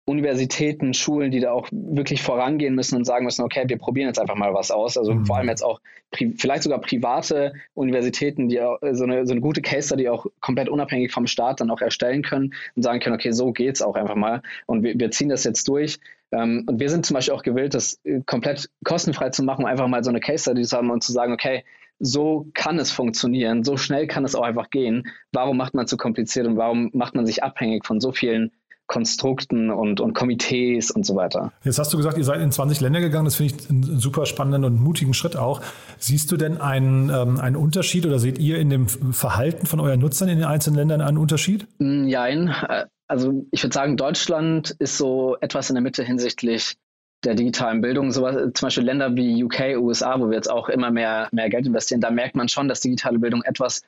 Universitäten, 0.08 0.94
Schulen, 0.94 1.30
die 1.30 1.40
da 1.40 1.52
auch 1.52 1.68
wirklich 1.70 2.22
vorangehen 2.22 2.74
müssen 2.74 2.96
und 2.96 3.04
sagen 3.04 3.26
müssen, 3.26 3.42
okay, 3.42 3.64
wir 3.66 3.76
probieren 3.76 4.08
jetzt 4.08 4.18
einfach 4.18 4.36
mal 4.36 4.54
was 4.54 4.70
aus. 4.70 4.96
Also 4.96 5.14
mhm. 5.14 5.26
vor 5.26 5.36
allem 5.36 5.48
jetzt 5.48 5.62
auch 5.62 5.80
vielleicht 6.12 6.62
sogar 6.62 6.80
private 6.80 7.52
Universitäten, 7.74 8.48
die 8.48 8.60
auch 8.60 8.78
so 8.92 9.04
eine, 9.04 9.26
so 9.26 9.32
eine 9.32 9.42
gute 9.42 9.60
Case 9.60 9.94
die 9.96 10.08
auch 10.08 10.26
komplett 10.40 10.70
unabhängig 10.70 11.12
vom 11.12 11.26
Staat 11.26 11.60
dann 11.60 11.70
auch 11.70 11.82
erstellen 11.82 12.22
können 12.22 12.54
und 12.74 12.82
sagen 12.82 13.00
können, 13.00 13.16
okay, 13.16 13.32
so 13.32 13.52
geht's 13.52 13.82
auch 13.82 13.96
einfach 13.96 14.14
mal 14.14 14.42
und 14.66 14.82
wir, 14.82 14.98
wir 14.98 15.10
ziehen 15.10 15.28
das 15.28 15.44
jetzt 15.44 15.68
durch. 15.68 15.98
Ähm, 16.32 16.64
und 16.66 16.80
wir 16.80 16.88
sind 16.88 17.04
zum 17.04 17.14
Beispiel 17.14 17.34
auch 17.34 17.42
gewillt, 17.42 17.74
das 17.74 18.00
äh, 18.04 18.20
komplett 18.24 18.70
kostenfrei 18.84 19.30
zu 19.30 19.42
machen, 19.42 19.66
einfach 19.66 19.88
mal 19.88 20.02
so 20.04 20.10
eine 20.10 20.20
Case 20.20 20.42
Study 20.42 20.62
zu 20.62 20.76
haben 20.76 20.90
und 20.90 21.02
zu 21.02 21.12
sagen, 21.12 21.32
okay, 21.32 21.64
so 21.98 22.46
kann 22.54 22.78
es 22.78 22.90
funktionieren, 22.90 23.64
so 23.64 23.76
schnell 23.76 24.06
kann 24.06 24.24
es 24.24 24.34
auch 24.34 24.42
einfach 24.42 24.70
gehen. 24.70 25.04
Warum 25.32 25.56
macht 25.56 25.74
man 25.74 25.84
es 25.84 25.90
so 25.90 25.96
kompliziert 25.96 26.46
und 26.46 26.56
warum 26.56 26.90
macht 26.92 27.14
man 27.14 27.26
sich 27.26 27.42
abhängig 27.42 27.84
von 27.84 28.00
so 28.00 28.12
vielen 28.12 28.52
Konstrukten 28.88 29.70
und, 29.70 30.00
und 30.00 30.14
Komitees 30.14 30.90
und 30.90 31.06
so 31.06 31.14
weiter. 31.14 31.52
Jetzt 31.62 31.78
hast 31.78 31.92
du 31.92 31.96
gesagt, 31.98 32.18
ihr 32.18 32.24
seid 32.24 32.40
in 32.40 32.50
20 32.50 32.80
Länder 32.80 33.00
gegangen. 33.00 33.26
Das 33.26 33.36
finde 33.36 33.54
ich 33.54 33.70
einen 33.70 34.00
super 34.00 34.26
spannenden 34.26 34.64
und 34.64 34.82
mutigen 34.82 35.14
Schritt 35.14 35.36
auch. 35.36 35.60
Siehst 35.98 36.32
du 36.32 36.36
denn 36.36 36.60
einen, 36.60 37.10
ähm, 37.10 37.38
einen 37.38 37.54
Unterschied 37.54 38.06
oder 38.06 38.18
seht 38.18 38.38
ihr 38.38 38.58
in 38.58 38.70
dem 38.70 38.88
Verhalten 38.88 39.66
von 39.66 39.78
euren 39.78 40.00
Nutzern 40.00 40.28
in 40.28 40.38
den 40.38 40.46
einzelnen 40.46 40.78
Ländern 40.78 41.02
einen 41.02 41.18
Unterschied? 41.18 41.68
Nein. 41.78 42.52
Äh, 42.68 42.86
also 43.06 43.46
ich 43.50 43.62
würde 43.62 43.74
sagen, 43.74 43.96
Deutschland 43.96 44.74
ist 44.78 44.98
so 44.98 45.36
etwas 45.40 45.70
in 45.70 45.74
der 45.74 45.82
Mitte 45.82 46.02
hinsichtlich 46.02 46.76
der 47.24 47.34
digitalen 47.34 47.80
Bildung, 47.80 48.12
sowas, 48.12 48.36
zum 48.54 48.66
Beispiel 48.66 48.84
Länder 48.84 49.14
wie 49.16 49.42
UK, 49.42 49.76
USA, 49.78 50.20
wo 50.20 50.28
wir 50.28 50.36
jetzt 50.36 50.50
auch 50.50 50.68
immer 50.68 50.90
mehr, 50.90 51.28
mehr 51.32 51.50
Geld 51.50 51.66
investieren, 51.66 52.00
da 52.00 52.10
merkt 52.10 52.36
man 52.36 52.48
schon, 52.48 52.68
dass 52.68 52.80
digitale 52.80 53.18
Bildung 53.18 53.42
etwas 53.42 53.82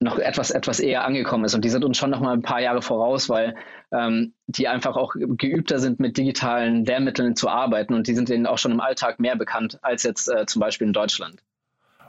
noch 0.00 0.18
etwas, 0.18 0.50
etwas 0.50 0.80
eher 0.80 1.04
angekommen 1.04 1.44
ist. 1.44 1.54
Und 1.54 1.64
die 1.64 1.70
sind 1.70 1.84
uns 1.84 1.96
schon 1.96 2.10
noch 2.10 2.20
mal 2.20 2.32
ein 2.32 2.42
paar 2.42 2.60
Jahre 2.60 2.82
voraus, 2.82 3.28
weil 3.28 3.54
ähm, 3.92 4.34
die 4.46 4.68
einfach 4.68 4.96
auch 4.96 5.14
geübter 5.14 5.78
sind, 5.78 6.00
mit 6.00 6.16
digitalen 6.16 6.84
Lehrmitteln 6.84 7.36
zu 7.36 7.48
arbeiten. 7.48 7.94
Und 7.94 8.06
die 8.06 8.14
sind 8.14 8.28
denen 8.28 8.46
auch 8.46 8.58
schon 8.58 8.72
im 8.72 8.80
Alltag 8.80 9.20
mehr 9.20 9.36
bekannt 9.36 9.78
als 9.82 10.02
jetzt 10.02 10.28
äh, 10.28 10.46
zum 10.46 10.60
Beispiel 10.60 10.86
in 10.86 10.92
Deutschland. 10.92 11.42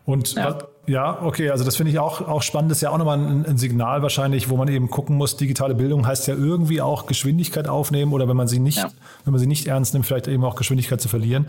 Und 0.06 0.36
ja, 0.36 0.60
ja 0.86 1.22
okay, 1.24 1.50
also 1.50 1.64
das 1.64 1.78
finde 1.78 1.92
ich 1.92 2.00
auch, 2.00 2.22
auch 2.28 2.44
spannend. 2.44 2.70
Das 2.70 2.78
ist 2.78 2.82
ja 2.82 2.92
auch 2.92 2.98
nochmal 2.98 3.18
ein, 3.18 3.46
ein, 3.46 3.58
Signal 3.58 4.04
wahrscheinlich, 4.04 4.50
wo 4.50 4.58
man 4.58 4.68
eben 4.68 4.90
gucken 4.90 5.16
muss, 5.18 5.36
digitale 5.36 5.74
Bildung 5.74 6.06
heißt 6.06 6.28
ja 6.28 6.36
irgendwie 6.36 6.82
auch 6.82 7.08
Geschwindigkeit 7.08 7.68
aufnehmen 7.68 8.14
oder 8.14 8.28
wenn 8.28 8.38
man 8.38 8.48
sie 8.48 8.60
nicht, 8.60 8.78
ja. 8.78 8.90
wenn 9.24 9.32
man 9.32 9.40
sie 9.40 9.48
nicht 9.48 9.68
ernst 9.68 9.94
nimmt, 9.94 10.06
vielleicht 10.06 10.28
eben 10.28 10.44
auch 10.44 10.56
Geschwindigkeit 10.56 11.02
zu 11.02 11.10
verlieren. 11.10 11.48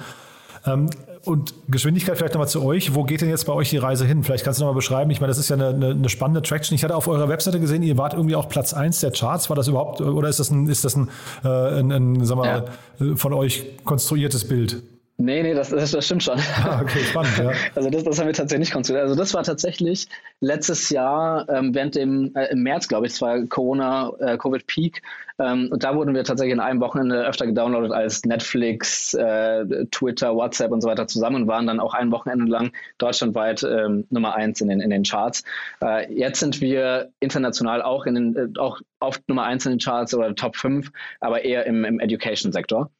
Ähm, 0.67 0.91
und 1.25 1.55
Geschwindigkeit 1.69 2.17
vielleicht 2.17 2.35
nochmal 2.35 2.49
zu 2.49 2.63
euch. 2.63 2.95
Wo 2.95 3.03
geht 3.03 3.21
denn 3.21 3.29
jetzt 3.29 3.47
bei 3.47 3.53
euch 3.53 3.71
die 3.71 3.79
Reise 3.79 4.07
hin? 4.07 4.23
Vielleicht 4.23 4.45
kannst 4.45 4.61
du 4.61 4.65
nochmal 4.65 4.77
beschreiben. 4.77 5.11
Ich 5.11 5.21
meine, 5.21 5.31
das 5.31 5.39
ist 5.39 5.49
ja 5.49 5.57
eine, 5.57 5.91
eine, 5.91 6.09
spannende 6.09 6.41
Traction. 6.43 6.75
Ich 6.77 6.85
hatte 6.85 6.95
auf 6.95 7.09
eurer 7.09 7.29
Webseite 7.29 7.59
gesehen, 7.59 7.83
ihr 7.83 7.99
wart 7.99 8.15
irgendwie 8.15 8.37
auch 8.37 8.49
Platz 8.49 8.73
1 8.75 9.01
der 9.01 9.11
Charts. 9.11 9.49
War 9.49 9.57
das 9.57 9.67
überhaupt, 9.67 10.01
oder 10.01 10.29
ist 10.29 10.39
das 10.39 10.51
ein, 10.51 10.69
ist 10.69 10.85
das 10.85 10.97
ein, 10.97 11.09
äh, 11.45 11.49
ein, 11.49 11.91
ein 11.91 12.25
sag 12.25 12.37
mal, 12.37 12.65
ja. 13.01 13.17
von 13.17 13.33
euch 13.33 13.65
konstruiertes 13.85 14.47
Bild? 14.47 14.83
Nee, 15.27 15.43
nee, 15.43 15.55
das, 15.55 15.71
das, 15.71 15.91
das 15.91 16.05
stimmt 16.05 16.23
schon. 16.23 16.39
Ah, 16.63 16.81
okay, 16.81 17.01
spannend, 17.01 17.37
ja. 17.37 17.51
Also 17.75 17.91
das, 17.91 18.05
das 18.05 18.21
haben 18.21 18.27
wir 18.27 18.33
tatsächlich 18.33 18.69
nicht 18.69 18.73
konstruiert. 18.73 19.03
Also 19.03 19.17
das 19.17 19.35
war 19.35 19.43
tatsächlich 19.43 20.07
letztes 20.41 20.89
Jahr 20.91 21.49
ähm, 21.49 21.75
während 21.75 21.97
dem, 21.97 22.33
äh, 22.37 22.47
im 22.53 22.63
März, 22.63 22.87
glaube 22.87 23.07
ich, 23.07 23.15
es 23.15 23.21
war 23.21 23.45
Corona, 23.47 24.13
äh, 24.21 24.39
Covid-Peak. 24.39 25.03
Ähm, 25.41 25.69
und 25.73 25.83
da 25.83 25.97
wurden 25.97 26.15
wir 26.15 26.23
tatsächlich 26.23 26.53
in 26.53 26.61
einem 26.61 26.81
Wochenende 26.81 27.27
öfter 27.27 27.45
gedownloadet 27.45 27.91
als 27.91 28.25
Netflix, 28.25 29.15
äh, 29.15 29.87
Twitter, 29.91 30.33
WhatsApp 30.37 30.71
und 30.71 30.81
so 30.81 30.89
weiter 30.89 31.09
zusammen 31.09 31.43
und 31.43 31.49
waren 31.49 31.67
dann 31.67 31.81
auch 31.81 31.95
ein 31.95 32.13
Wochenende 32.13 32.45
lang 32.45 32.71
deutschlandweit 32.99 33.65
ähm, 33.65 34.07
Nummer 34.11 34.37
eins 34.37 34.61
in 34.61 34.69
den, 34.69 34.81
in 34.81 34.91
den 34.91 35.03
Charts. 35.03 35.43
Äh, 35.83 36.13
jetzt 36.15 36.39
sind 36.39 36.61
wir 36.61 37.11
international 37.19 37.83
auch, 37.83 38.07
in 38.07 38.15
den, 38.15 38.37
äh, 38.37 38.61
auch 38.61 38.81
oft 39.01 39.29
Nummer 39.29 39.43
eins 39.43 39.67
in 39.67 39.73
den 39.73 39.81
Charts 39.81 40.15
oder 40.15 40.33
Top 40.37 40.55
5, 40.55 40.93
aber 41.19 41.45
eher 41.45 41.67
im, 41.67 41.85
im 41.85 41.99
Education-Sektor. 41.99 42.93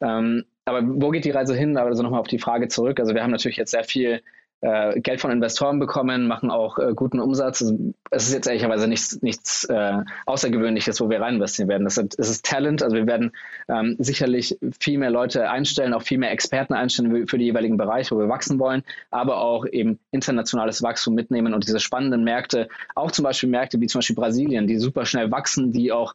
Ähm, 0.00 0.44
aber 0.64 0.82
wo 0.84 1.10
geht 1.10 1.24
die 1.24 1.30
Reise 1.30 1.54
hin? 1.54 1.76
Also 1.76 2.02
nochmal 2.02 2.20
auf 2.20 2.28
die 2.28 2.38
Frage 2.38 2.68
zurück. 2.68 3.00
Also 3.00 3.14
wir 3.14 3.22
haben 3.22 3.30
natürlich 3.30 3.56
jetzt 3.56 3.72
sehr 3.72 3.84
viel 3.84 4.22
äh, 4.62 4.98
Geld 5.00 5.20
von 5.20 5.30
Investoren 5.30 5.78
bekommen, 5.78 6.26
machen 6.26 6.50
auch 6.50 6.78
äh, 6.78 6.94
guten 6.94 7.20
Umsatz. 7.20 7.60
Also 7.60 7.94
es 8.10 8.28
ist 8.28 8.32
jetzt 8.32 8.46
ehrlicherweise 8.46 8.88
nichts, 8.88 9.20
nichts 9.20 9.64
äh, 9.64 9.98
Außergewöhnliches, 10.24 11.00
wo 11.02 11.10
wir 11.10 11.20
rein 11.20 11.34
investieren 11.34 11.68
werden. 11.68 11.84
Das 11.84 11.98
ist, 11.98 12.18
das 12.18 12.30
ist 12.30 12.46
Talent. 12.46 12.82
Also 12.82 12.96
wir 12.96 13.06
werden 13.06 13.32
ähm, 13.68 13.96
sicherlich 13.98 14.58
viel 14.80 14.98
mehr 14.98 15.10
Leute 15.10 15.50
einstellen, 15.50 15.92
auch 15.92 16.02
viel 16.02 16.16
mehr 16.16 16.30
Experten 16.30 16.72
einstellen 16.72 17.26
für 17.26 17.36
die 17.36 17.44
jeweiligen 17.44 17.76
Bereiche, 17.76 18.14
wo 18.14 18.20
wir 18.20 18.30
wachsen 18.30 18.58
wollen, 18.58 18.84
aber 19.10 19.42
auch 19.42 19.66
eben 19.66 19.98
internationales 20.12 20.82
Wachstum 20.82 21.14
mitnehmen 21.14 21.52
und 21.52 21.66
diese 21.66 21.80
spannenden 21.80 22.24
Märkte, 22.24 22.68
auch 22.94 23.10
zum 23.10 23.24
Beispiel 23.24 23.50
Märkte 23.50 23.80
wie 23.80 23.86
zum 23.86 23.98
Beispiel 23.98 24.16
Brasilien, 24.16 24.66
die 24.66 24.78
super 24.78 25.04
schnell 25.04 25.30
wachsen, 25.30 25.72
die 25.72 25.92
auch 25.92 26.14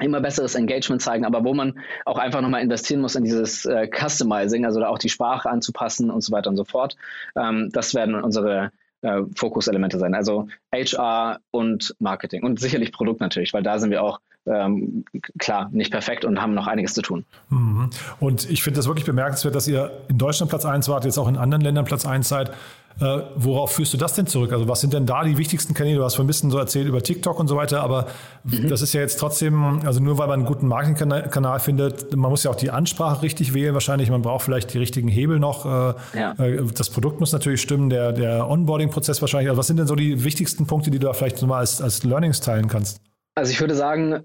immer 0.00 0.20
besseres 0.20 0.54
Engagement 0.54 1.02
zeigen, 1.02 1.24
aber 1.24 1.44
wo 1.44 1.54
man 1.54 1.78
auch 2.04 2.18
einfach 2.18 2.40
nochmal 2.40 2.62
investieren 2.62 3.00
muss 3.00 3.14
in 3.14 3.24
dieses 3.24 3.64
äh, 3.64 3.88
Customizing, 3.88 4.64
also 4.64 4.80
da 4.80 4.88
auch 4.88 4.98
die 4.98 5.08
Sprache 5.08 5.48
anzupassen 5.50 6.10
und 6.10 6.22
so 6.22 6.32
weiter 6.32 6.50
und 6.50 6.56
so 6.56 6.64
fort. 6.64 6.96
Ähm, 7.36 7.70
das 7.72 7.94
werden 7.94 8.14
unsere 8.14 8.70
äh, 9.02 9.22
Fokuselemente 9.36 9.98
sein. 9.98 10.14
Also 10.14 10.48
HR 10.74 11.38
und 11.50 11.94
Marketing 11.98 12.42
und 12.42 12.60
sicherlich 12.60 12.92
Produkt 12.92 13.20
natürlich, 13.20 13.52
weil 13.52 13.62
da 13.62 13.78
sind 13.78 13.90
wir 13.90 14.02
auch 14.02 14.20
ähm, 14.46 15.04
klar 15.38 15.68
nicht 15.72 15.90
perfekt 15.90 16.24
und 16.24 16.40
haben 16.40 16.54
noch 16.54 16.66
einiges 16.66 16.94
zu 16.94 17.02
tun. 17.02 17.24
Mhm. 17.50 17.90
Und 18.18 18.50
ich 18.50 18.62
finde 18.62 18.78
das 18.78 18.86
wirklich 18.86 19.04
bemerkenswert, 19.04 19.54
dass 19.54 19.68
ihr 19.68 19.90
in 20.08 20.18
Deutschland 20.18 20.50
Platz 20.50 20.64
1 20.64 20.88
wart, 20.88 21.04
jetzt 21.04 21.18
auch 21.18 21.28
in 21.28 21.36
anderen 21.36 21.62
Ländern 21.62 21.84
Platz 21.84 22.06
1 22.06 22.28
seid. 22.28 22.52
Äh, 23.00 23.22
worauf 23.36 23.72
führst 23.72 23.92
du 23.94 23.96
das 23.96 24.14
denn 24.14 24.26
zurück? 24.26 24.52
Also 24.52 24.66
was 24.66 24.80
sind 24.80 24.92
denn 24.92 25.06
da 25.06 25.22
die 25.22 25.38
wichtigsten 25.38 25.72
Kanäle? 25.72 25.98
Du 25.98 26.04
hast 26.04 26.16
vorhin 26.16 26.26
ein 26.26 26.28
bisschen 26.28 26.50
so 26.50 26.58
erzählt 26.58 26.88
über 26.88 27.00
TikTok 27.00 27.38
und 27.38 27.46
so 27.46 27.56
weiter, 27.56 27.80
aber 27.82 28.08
mhm. 28.42 28.68
das 28.68 28.82
ist 28.82 28.92
ja 28.92 29.00
jetzt 29.00 29.20
trotzdem, 29.20 29.80
also 29.84 30.00
nur 30.00 30.18
weil 30.18 30.26
man 30.26 30.40
einen 30.40 30.48
guten 30.48 30.66
Marketingkanal 30.66 31.60
findet, 31.60 32.16
man 32.16 32.30
muss 32.30 32.42
ja 32.42 32.50
auch 32.50 32.56
die 32.56 32.70
Ansprache 32.70 33.22
richtig 33.22 33.54
wählen 33.54 33.72
wahrscheinlich, 33.72 34.10
man 34.10 34.22
braucht 34.22 34.44
vielleicht 34.44 34.74
die 34.74 34.78
richtigen 34.78 35.08
Hebel 35.08 35.38
noch. 35.38 35.64
Äh, 35.64 36.18
ja. 36.18 36.32
Äh, 36.38 36.64
das 36.74 36.90
Produkt 36.90 37.20
muss 37.20 37.32
natürlich 37.32 37.62
stimmen, 37.62 37.88
der, 37.88 38.12
der 38.12 38.48
Onboarding-Prozess 38.48 39.20
wahrscheinlich. 39.20 39.48
Also 39.48 39.58
was 39.58 39.68
sind 39.68 39.76
denn 39.76 39.86
so 39.86 39.94
die 39.94 40.24
wichtigsten 40.24 40.66
Punkte, 40.66 40.90
die 40.90 40.98
du 40.98 41.06
da 41.06 41.12
vielleicht 41.12 41.40
mal 41.42 41.58
als, 41.58 41.80
als 41.80 42.02
Learnings 42.02 42.40
teilen 42.40 42.66
kannst? 42.66 43.00
Also 43.36 43.52
ich 43.52 43.60
würde 43.60 43.76
sagen, 43.76 44.24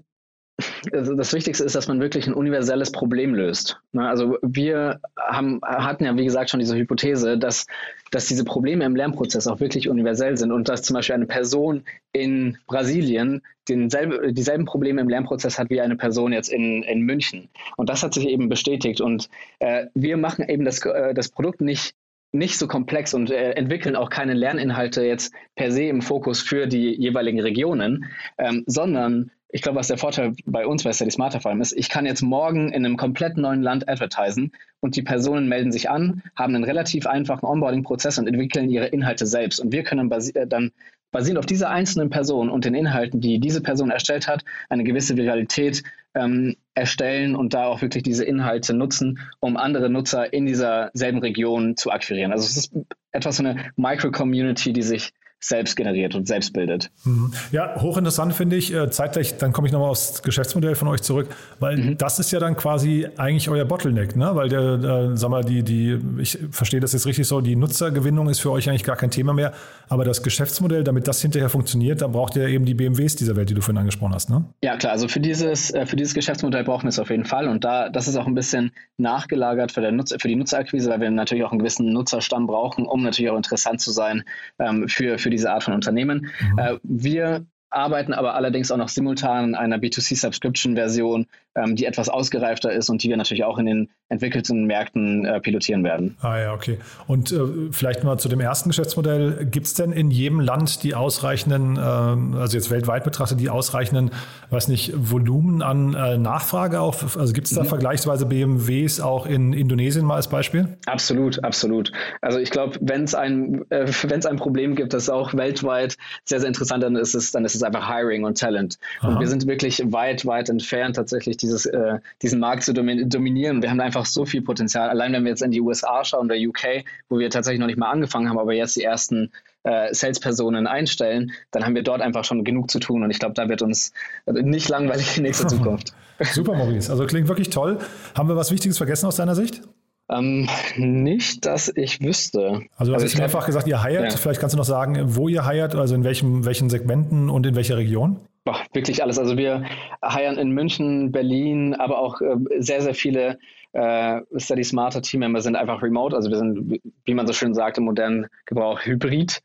also 0.92 1.14
das 1.14 1.32
Wichtigste 1.32 1.64
ist, 1.64 1.74
dass 1.74 1.88
man 1.88 2.00
wirklich 2.00 2.26
ein 2.26 2.34
universelles 2.34 2.92
Problem 2.92 3.34
löst. 3.34 3.80
Ne, 3.92 4.08
also 4.08 4.38
wir 4.42 5.00
haben, 5.18 5.60
hatten 5.62 6.04
ja, 6.04 6.16
wie 6.16 6.24
gesagt, 6.24 6.50
schon 6.50 6.60
diese 6.60 6.76
Hypothese, 6.76 7.38
dass, 7.38 7.66
dass 8.10 8.26
diese 8.26 8.44
Probleme 8.44 8.84
im 8.84 8.94
Lernprozess 8.94 9.46
auch 9.46 9.60
wirklich 9.60 9.88
universell 9.88 10.36
sind 10.36 10.52
und 10.52 10.68
dass 10.68 10.82
zum 10.82 10.94
Beispiel 10.94 11.14
eine 11.14 11.26
Person 11.26 11.84
in 12.12 12.58
Brasilien 12.66 13.42
denselbe, 13.68 14.32
dieselben 14.32 14.64
Probleme 14.64 15.00
im 15.00 15.08
Lernprozess 15.08 15.58
hat 15.58 15.70
wie 15.70 15.80
eine 15.80 15.96
Person 15.96 16.32
jetzt 16.32 16.48
in, 16.48 16.82
in 16.82 17.00
München. 17.00 17.48
Und 17.76 17.88
das 17.88 18.02
hat 18.02 18.14
sich 18.14 18.28
eben 18.28 18.48
bestätigt. 18.48 19.00
Und 19.00 19.28
äh, 19.58 19.86
wir 19.94 20.16
machen 20.16 20.48
eben 20.48 20.64
das, 20.64 20.84
äh, 20.84 21.14
das 21.14 21.28
Produkt 21.28 21.60
nicht 21.60 21.94
nicht 22.32 22.58
so 22.58 22.66
komplex 22.66 23.14
und 23.14 23.30
äh, 23.30 23.52
entwickeln 23.52 23.94
auch 23.94 24.10
keine 24.10 24.34
Lerninhalte 24.34 25.04
jetzt 25.04 25.32
per 25.54 25.70
se 25.70 25.84
im 25.84 26.02
Fokus 26.02 26.42
für 26.42 26.66
die 26.66 26.90
jeweiligen 27.00 27.38
Regionen, 27.38 28.06
ähm, 28.38 28.64
sondern 28.66 29.30
ich 29.54 29.62
glaube, 29.62 29.78
was 29.78 29.86
der 29.86 29.98
Vorteil 29.98 30.32
bei 30.46 30.66
uns 30.66 30.82
bei 30.82 30.92
Steady 30.92 31.12
Smarter 31.12 31.40
vor 31.40 31.52
allem 31.52 31.60
ist, 31.60 31.78
ich 31.78 31.88
kann 31.88 32.06
jetzt 32.06 32.22
morgen 32.22 32.72
in 32.72 32.84
einem 32.84 32.96
komplett 32.96 33.36
neuen 33.36 33.62
Land 33.62 33.88
advertisen 33.88 34.50
und 34.80 34.96
die 34.96 35.02
Personen 35.02 35.48
melden 35.48 35.70
sich 35.70 35.88
an, 35.88 36.24
haben 36.34 36.56
einen 36.56 36.64
relativ 36.64 37.06
einfachen 37.06 37.46
Onboarding-Prozess 37.46 38.18
und 38.18 38.26
entwickeln 38.26 38.68
ihre 38.68 38.86
Inhalte 38.86 39.26
selbst. 39.26 39.60
Und 39.60 39.70
wir 39.70 39.84
können 39.84 40.08
basi 40.08 40.32
äh, 40.32 40.48
dann 40.48 40.72
basierend 41.12 41.38
auf 41.38 41.46
dieser 41.46 41.70
einzelnen 41.70 42.10
Person 42.10 42.50
und 42.50 42.64
den 42.64 42.74
Inhalten, 42.74 43.20
die 43.20 43.38
diese 43.38 43.60
Person 43.60 43.92
erstellt 43.92 44.26
hat, 44.26 44.44
eine 44.70 44.82
gewisse 44.82 45.16
Viralität 45.16 45.84
ähm, 46.16 46.56
erstellen 46.74 47.36
und 47.36 47.54
da 47.54 47.66
auch 47.66 47.80
wirklich 47.80 48.02
diese 48.02 48.24
Inhalte 48.24 48.74
nutzen, 48.74 49.20
um 49.38 49.56
andere 49.56 49.88
Nutzer 49.88 50.32
in 50.32 50.46
dieser 50.46 50.90
selben 50.94 51.18
Region 51.18 51.76
zu 51.76 51.92
akquirieren. 51.92 52.32
Also 52.32 52.44
es 52.44 52.56
ist 52.56 52.72
etwas 53.12 53.36
so 53.36 53.44
eine 53.44 53.66
Micro-Community, 53.76 54.72
die 54.72 54.82
sich 54.82 55.12
selbst 55.40 55.76
generiert 55.76 56.14
und 56.14 56.26
selbst 56.26 56.52
bildet. 56.52 56.90
Mhm. 57.04 57.32
Ja, 57.52 57.80
hochinteressant 57.80 58.34
finde 58.34 58.56
ich. 58.56 58.72
Äh, 58.72 58.90
zeitgleich, 58.90 59.36
dann 59.36 59.52
komme 59.52 59.66
ich 59.66 59.72
nochmal 59.72 59.90
aufs 59.90 60.22
Geschäftsmodell 60.22 60.74
von 60.74 60.88
euch 60.88 61.02
zurück, 61.02 61.28
weil 61.60 61.76
mhm. 61.76 61.98
das 61.98 62.18
ist 62.18 62.30
ja 62.32 62.40
dann 62.40 62.56
quasi 62.56 63.06
eigentlich 63.16 63.48
euer 63.50 63.64
Bottleneck, 63.66 64.16
ne? 64.16 64.34
Weil 64.34 64.48
der, 64.48 64.60
äh, 64.60 65.16
sag 65.16 65.30
mal, 65.30 65.44
die, 65.44 65.62
die, 65.62 65.98
ich 66.18 66.38
verstehe 66.50 66.80
das 66.80 66.94
jetzt 66.94 67.06
richtig 67.06 67.26
so, 67.26 67.40
die 67.40 67.56
Nutzergewinnung 67.56 68.30
ist 68.30 68.40
für 68.40 68.50
euch 68.50 68.68
eigentlich 68.68 68.84
gar 68.84 68.96
kein 68.96 69.10
Thema 69.10 69.34
mehr. 69.34 69.52
Aber 69.88 70.04
das 70.04 70.22
Geschäftsmodell, 70.22 70.82
damit 70.82 71.08
das 71.08 71.20
hinterher 71.20 71.50
funktioniert, 71.50 72.00
da 72.00 72.06
braucht 72.06 72.36
ihr 72.36 72.46
eben 72.48 72.64
die 72.64 72.74
BMWs 72.74 73.16
dieser 73.16 73.36
Welt, 73.36 73.50
die 73.50 73.54
du 73.54 73.60
vorhin 73.60 73.78
angesprochen 73.78 74.14
hast, 74.14 74.30
ne? 74.30 74.46
Ja, 74.62 74.76
klar. 74.76 74.92
Also 74.92 75.08
für 75.08 75.20
dieses, 75.20 75.70
äh, 75.72 75.84
für 75.84 75.96
dieses 75.96 76.14
Geschäftsmodell 76.14 76.64
brauchen 76.64 76.84
wir 76.84 76.90
es 76.90 76.98
auf 76.98 77.10
jeden 77.10 77.26
Fall. 77.26 77.48
Und 77.48 77.64
da, 77.64 77.90
das 77.90 78.08
ist 78.08 78.16
auch 78.16 78.26
ein 78.26 78.34
bisschen 78.34 78.72
nachgelagert 78.96 79.72
für, 79.72 79.82
der 79.82 79.92
Nutzer, 79.92 80.18
für 80.18 80.28
die 80.28 80.36
Nutzerakquise, 80.36 80.88
weil 80.88 81.00
wir 81.00 81.10
natürlich 81.10 81.44
auch 81.44 81.50
einen 81.50 81.58
gewissen 81.58 81.92
Nutzerstamm 81.92 82.46
brauchen, 82.46 82.86
um 82.86 83.02
natürlich 83.02 83.30
auch 83.30 83.36
interessant 83.36 83.80
zu 83.80 83.90
sein 83.90 84.24
ähm, 84.58 84.88
für, 84.88 85.18
für 85.18 85.33
diese 85.34 85.52
Art 85.52 85.64
von 85.64 85.74
Unternehmen. 85.74 86.30
Mhm. 86.40 86.58
Äh, 86.58 86.78
wir 86.82 87.46
arbeiten 87.70 88.14
aber 88.14 88.34
allerdings 88.34 88.70
auch 88.70 88.76
noch 88.76 88.88
simultan 88.88 89.50
in 89.50 89.54
einer 89.54 89.78
B2C-Subscription-Version, 89.78 91.26
ähm, 91.54 91.76
die 91.76 91.84
etwas 91.86 92.08
ausgereifter 92.08 92.72
ist 92.72 92.90
und 92.90 93.02
die 93.02 93.08
wir 93.08 93.16
natürlich 93.16 93.44
auch 93.44 93.58
in 93.58 93.66
den 93.66 93.90
entwickelten 94.08 94.64
Märkten 94.64 95.24
äh, 95.24 95.40
pilotieren 95.40 95.84
werden. 95.84 96.16
Ah 96.20 96.38
ja, 96.38 96.52
okay. 96.52 96.78
Und 97.06 97.32
äh, 97.32 97.38
vielleicht 97.70 98.04
mal 98.04 98.18
zu 98.18 98.28
dem 98.28 98.40
ersten 98.40 98.68
Geschäftsmodell. 98.68 99.46
Gibt 99.50 99.66
es 99.66 99.74
denn 99.74 99.92
in 99.92 100.10
jedem 100.10 100.40
Land 100.40 100.82
die 100.82 100.94
ausreichenden, 100.94 101.76
äh, 101.76 101.80
also 101.80 102.56
jetzt 102.56 102.70
weltweit 102.70 103.04
betrachtet, 103.04 103.40
die 103.40 103.50
ausreichenden, 103.50 104.10
weiß 104.50 104.68
nicht, 104.68 104.92
Volumen 104.96 105.62
an 105.62 105.94
äh, 105.94 106.18
Nachfrage 106.18 106.80
auch? 106.80 107.16
Also 107.16 107.32
gibt 107.32 107.46
es 107.46 107.54
da 107.54 107.62
mhm. 107.62 107.68
vergleichsweise 107.68 108.26
BMWs 108.26 109.00
auch 109.00 109.26
in 109.26 109.52
Indonesien 109.52 110.04
mal 110.04 110.16
als 110.16 110.28
Beispiel? 110.28 110.76
Absolut, 110.86 111.42
absolut. 111.44 111.92
Also 112.20 112.38
ich 112.38 112.50
glaube, 112.50 112.78
wenn 112.80 113.04
es 113.04 113.14
ein, 113.14 113.64
äh, 113.70 113.86
ein 114.28 114.36
Problem 114.36 114.74
gibt, 114.74 114.92
das 114.92 115.08
auch 115.08 115.34
weltweit 115.34 115.96
sehr, 116.24 116.40
sehr 116.40 116.48
interessant 116.48 116.82
dann 116.82 116.96
ist, 116.96 117.14
es, 117.14 117.32
dann 117.32 117.44
ist 117.44 117.54
es 117.54 117.62
einfach 117.62 117.88
Hiring 117.88 118.24
und 118.24 118.38
Talent. 118.38 118.78
Aha. 119.00 119.08
Und 119.08 119.20
wir 119.20 119.28
sind 119.28 119.46
wirklich 119.46 119.82
weit, 119.86 120.26
weit 120.26 120.48
entfernt, 120.48 120.96
tatsächlich 120.96 121.36
dieses, 121.44 121.66
äh, 121.66 121.98
diesen 122.22 122.40
Markt 122.40 122.64
zu 122.64 122.72
dominieren. 122.72 123.62
Wir 123.62 123.70
haben 123.70 123.80
einfach 123.80 124.06
so 124.06 124.24
viel 124.24 124.42
Potenzial. 124.42 124.88
Allein 124.88 125.12
wenn 125.12 125.24
wir 125.24 125.30
jetzt 125.30 125.42
in 125.42 125.50
die 125.50 125.60
USA 125.60 126.04
schauen 126.04 126.26
oder 126.26 126.36
UK, 126.36 126.84
wo 127.08 127.18
wir 127.18 127.30
tatsächlich 127.30 127.60
noch 127.60 127.66
nicht 127.66 127.78
mal 127.78 127.90
angefangen 127.90 128.28
haben, 128.28 128.38
aber 128.38 128.52
jetzt 128.52 128.76
die 128.76 128.82
ersten 128.82 129.30
äh, 129.62 129.92
Salespersonen 129.94 130.66
einstellen, 130.66 131.32
dann 131.50 131.64
haben 131.64 131.74
wir 131.74 131.82
dort 131.82 132.00
einfach 132.00 132.24
schon 132.24 132.44
genug 132.44 132.70
zu 132.70 132.78
tun. 132.78 133.02
Und 133.02 133.10
ich 133.10 133.18
glaube, 133.18 133.34
da 133.34 133.48
wird 133.48 133.62
uns 133.62 133.92
nicht 134.26 134.68
langweilig 134.68 135.16
in 135.16 135.22
nächster 135.22 135.48
Zukunft. 135.48 135.94
Super, 136.20 136.54
Maurice. 136.54 136.90
Also 136.90 137.06
klingt 137.06 137.28
wirklich 137.28 137.50
toll. 137.50 137.78
Haben 138.14 138.28
wir 138.28 138.36
was 138.36 138.50
Wichtiges 138.50 138.78
vergessen 138.78 139.06
aus 139.06 139.16
deiner 139.16 139.34
Sicht? 139.34 139.62
Ähm, 140.10 140.48
nicht, 140.76 141.46
dass 141.46 141.72
ich 141.74 142.00
wüsste. 142.02 142.62
Also 142.76 142.92
du 142.92 142.96
hast 142.96 143.02
also 143.04 143.18
mehrfach 143.18 143.46
gesagt, 143.46 143.66
ihr 143.66 143.82
heiert. 143.82 144.12
Ja. 144.12 144.18
Vielleicht 144.18 144.38
kannst 144.38 144.52
du 144.52 144.58
noch 144.58 144.64
sagen, 144.64 144.98
wo 145.16 145.28
ihr 145.28 145.46
heiert, 145.46 145.74
also 145.74 145.94
in 145.94 146.04
welchem, 146.04 146.44
welchen 146.44 146.68
Segmenten 146.68 147.30
und 147.30 147.46
in 147.46 147.56
welcher 147.56 147.78
Region? 147.78 148.20
Boah, 148.44 148.60
wirklich 148.74 149.02
alles. 149.02 149.18
Also 149.18 149.38
wir 149.38 149.64
heiern 150.04 150.36
in 150.36 150.50
München, 150.50 151.12
Berlin, 151.12 151.74
aber 151.74 151.98
auch 151.98 152.20
äh, 152.20 152.36
sehr, 152.58 152.82
sehr 152.82 152.94
viele 152.94 153.38
äh, 153.72 154.20
Study 154.36 154.62
Smarter 154.62 155.00
Teammember 155.00 155.40
sind 155.40 155.56
einfach 155.56 155.82
remote. 155.82 156.14
Also 156.14 156.30
wir 156.30 156.36
sind, 156.36 156.80
wie 157.06 157.14
man 157.14 157.26
so 157.26 157.32
schön 157.32 157.54
sagt, 157.54 157.78
im 157.78 157.84
modernen 157.84 158.26
Gebrauch 158.44 158.80
hybrid. 158.80 159.42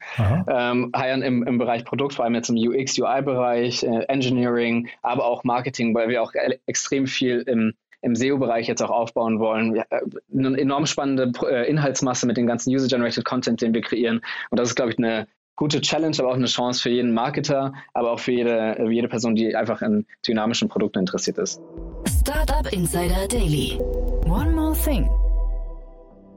Ähm, 0.49 0.91
heiern 0.95 1.21
im, 1.21 1.43
im 1.47 1.57
Bereich 1.57 1.85
Produkt, 1.85 2.13
vor 2.13 2.25
allem 2.25 2.35
jetzt 2.35 2.49
im 2.49 2.57
UX, 2.57 2.99
UI-Bereich, 2.99 3.83
äh, 3.83 4.03
Engineering, 4.09 4.89
aber 5.01 5.25
auch 5.25 5.45
Marketing, 5.45 5.95
weil 5.95 6.09
wir 6.09 6.21
auch 6.21 6.33
extrem 6.65 7.07
viel 7.07 7.39
im 7.47 7.73
im 8.01 8.15
SEO-Bereich 8.15 8.65
jetzt 8.67 8.81
auch 8.81 8.91
aufbauen 8.91 9.39
wollen. 9.39 9.75
Ja, 9.75 9.83
äh, 9.89 9.99
eine 10.33 10.57
enorm 10.57 10.85
spannende 10.85 11.33
äh, 11.49 11.69
Inhaltsmasse 11.69 12.25
mit 12.27 12.38
dem 12.38 12.47
ganzen 12.47 12.73
User-Generated 12.73 13.25
Content, 13.25 13.62
den 13.62 13.73
wir 13.73 13.81
kreieren. 13.81 14.21
Und 14.49 14.57
das 14.59 14.69
ist, 14.69 14.75
glaube 14.75 14.91
ich, 14.91 14.97
eine 14.97 15.27
gute 15.60 15.82
Challenge, 15.82 16.15
aber 16.19 16.30
auch 16.30 16.36
eine 16.36 16.45
Chance 16.45 16.82
für 16.82 16.89
jeden 16.89 17.13
Marketer, 17.13 17.74
aber 17.93 18.12
auch 18.13 18.19
für 18.19 18.32
jede, 18.32 18.78
jede 18.89 19.10
Person, 19.10 19.36
die 19.36 19.54
einfach 19.54 19.82
in 19.82 20.06
dynamischen 20.26 20.69
Produkten 20.69 21.00
interessiert 21.00 21.38
ist. 21.38 21.62
Startup 22.22 22.72
Insider 22.72 23.28
Daily. 23.28 23.78
One 24.26 24.52
more 24.52 24.74
thing. 24.74 25.10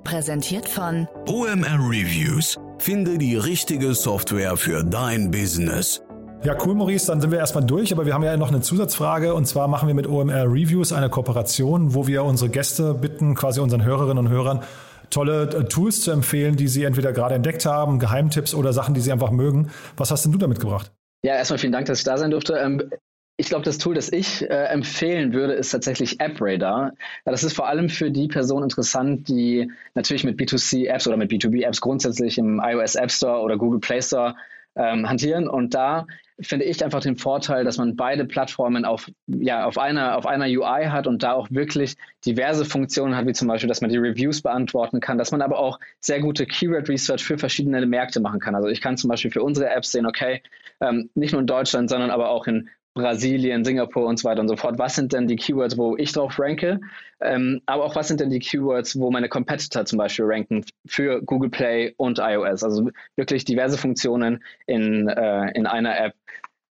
Präsentiert 0.03 0.69
von 0.69 1.07
OMR 1.29 1.79
Reviews. 1.79 2.59
Finde 2.79 3.17
die 3.17 3.37
richtige 3.37 3.95
Software 3.95 4.57
für 4.57 4.83
dein 4.83 5.31
Business. 5.31 6.03
Ja, 6.43 6.57
cool, 6.67 6.75
Maurice. 6.75 7.07
Dann 7.07 7.21
sind 7.21 7.31
wir 7.31 7.39
erstmal 7.39 7.65
durch, 7.65 7.93
aber 7.93 8.05
wir 8.05 8.15
haben 8.15 8.25
ja 8.25 8.37
noch 8.37 8.49
eine 8.49 8.61
Zusatzfrage 8.61 9.35
und 9.35 9.47
zwar 9.47 9.69
machen 9.69 9.87
wir 9.87 9.95
mit 9.95 10.09
OMR 10.09 10.47
Reviews 10.47 10.93
eine 10.93 11.09
Kooperation, 11.09 11.95
wo 11.95 12.09
wir 12.09 12.25
unsere 12.25 12.51
Gäste 12.51 12.95
bitten, 12.95 13.37
quasi 13.37 13.61
unseren 13.61 13.85
Hörerinnen 13.85 14.27
und 14.27 14.33
Hörern, 14.33 14.65
tolle 15.13 15.43
äh, 15.43 15.65
Tools 15.65 16.01
zu 16.01 16.11
empfehlen, 16.11 16.57
die 16.57 16.69
sie 16.69 16.85
entweder 16.85 17.13
gerade 17.13 17.35
entdeckt 17.35 17.67
haben, 17.67 17.99
Geheimtipps 17.99 18.55
oder 18.55 18.73
Sachen, 18.73 18.95
die 18.95 19.01
sie 19.01 19.13
einfach 19.13 19.31
mögen. 19.31 19.71
Was 19.97 20.11
hast 20.11 20.25
denn 20.25 20.33
du 20.33 20.39
damit 20.39 20.61
gebracht? 20.61 20.93
Ja, 21.25 21.35
erstmal 21.37 21.59
vielen 21.59 21.73
Dank, 21.73 21.87
dass 21.87 21.99
ich 21.99 22.05
da 22.05 22.19
sein 22.19 22.31
durfte. 22.33 22.55
Ähm, 22.55 22.91
ich 23.39 23.49
glaube, 23.49 23.65
das 23.65 23.79
Tool, 23.79 23.95
das 23.95 24.13
ich 24.13 24.43
äh, 24.43 24.67
empfehlen 24.67 25.33
würde, 25.33 25.55
ist 25.55 25.71
tatsächlich 25.71 26.21
AppRadar. 26.21 26.93
das 27.25 27.45
ist 27.45 27.55
vor 27.55 27.67
allem 27.67 27.89
für 27.89 28.11
die 28.11 28.29
Person 28.29 28.63
interessant, 28.63 29.29
die 29.29 29.71
natürlich 29.95 30.25
mit 30.25 30.39
B2C-Apps 30.39 31.07
oder 31.07 31.17
mit 31.17 31.31
B2B-Apps 31.31 31.81
grundsätzlich 31.81 32.39
im 32.39 32.61
iOS 32.63 32.95
App 32.95 33.11
Store 33.11 33.41
oder 33.41 33.57
Google 33.57 33.81
Play 33.81 34.03
Store 34.03 34.35
ähm, 34.77 35.09
hantieren. 35.09 35.49
Und 35.49 35.75
da 35.75 36.07
finde 36.41 36.65
ich 36.65 36.83
einfach 36.85 37.01
den 37.01 37.17
Vorteil, 37.17 37.65
dass 37.65 37.79
man 37.79 37.97
beide 37.97 38.25
Plattformen 38.25 38.85
auf, 38.85 39.11
ja, 39.27 39.65
auf, 39.65 39.79
einer, 39.79 40.17
auf 40.17 40.27
einer 40.27 40.47
UI 40.47 40.87
hat 40.87 41.07
und 41.07 41.23
da 41.23 41.33
auch 41.33 41.49
wirklich 41.51 41.97
diverse 42.25 42.65
Funktionen 42.65 43.17
hat, 43.17 43.27
wie 43.27 43.33
zum 43.33 43.49
Beispiel, 43.49 43.69
dass 43.69 43.81
man 43.81 43.91
die 43.91 43.99
Reviews 43.99 44.43
beantworten 44.43 45.01
kann, 45.01 45.19
dass 45.19 45.33
man 45.33 45.43
aber 45.43 45.59
auch 45.59 45.79
sehr 46.01 46.21
gute 46.21 46.47
Keyword 46.47 46.89
Research 46.89 47.23
für 47.23 47.39
verschiedene 47.39 47.85
Märkte 47.87 48.21
machen 48.21 48.41
kann. 48.41 48.55
Also 48.55 48.69
ich 48.69 48.81
kann 48.81 48.97
zum 48.97 49.09
Beispiel 49.09 49.31
für 49.31 49.43
unsere 49.43 49.69
Apps 49.69 49.93
sehen, 49.93 50.07
okay, 50.07 50.43
ähm, 50.81 51.11
nicht 51.15 51.33
nur 51.33 51.41
in 51.41 51.47
Deutschland, 51.47 51.91
sondern 51.91 52.11
aber 52.11 52.31
auch 52.31 52.47
in 52.47 52.69
Brasilien, 52.95 53.65
Singapur 53.65 54.07
und 54.07 54.19
so 54.19 54.29
weiter 54.29 54.41
und 54.41 54.49
so 54.49 54.57
fort. 54.57 54.79
Was 54.79 54.95
sind 54.95 55.13
denn 55.13 55.27
die 55.27 55.37
Keywords, 55.37 55.79
wo 55.79 55.97
ich 55.97 56.13
drauf 56.13 56.39
ranke? 56.39 56.81
Ähm, 57.21 57.63
aber 57.67 57.85
auch 57.85 57.97
was 57.97 58.09
sind 58.09 58.21
denn 58.21 58.31
die 58.31 58.39
Keywords, 58.39 58.99
wo 58.99 59.11
meine 59.11 59.29
Competitor 59.29 59.85
zum 59.85 59.99
Beispiel 59.99 60.27
ranken 60.27 60.65
für 60.87 61.23
Google 61.23 61.51
Play 61.51 61.95
und 61.97 62.19
iOS? 62.19 62.63
Also 62.63 62.91
wirklich 63.17 63.45
diverse 63.45 63.79
Funktionen 63.79 64.45
in, 64.67 65.09
äh, 65.09 65.51
in 65.53 65.67
einer 65.67 65.99
App, 65.99 66.15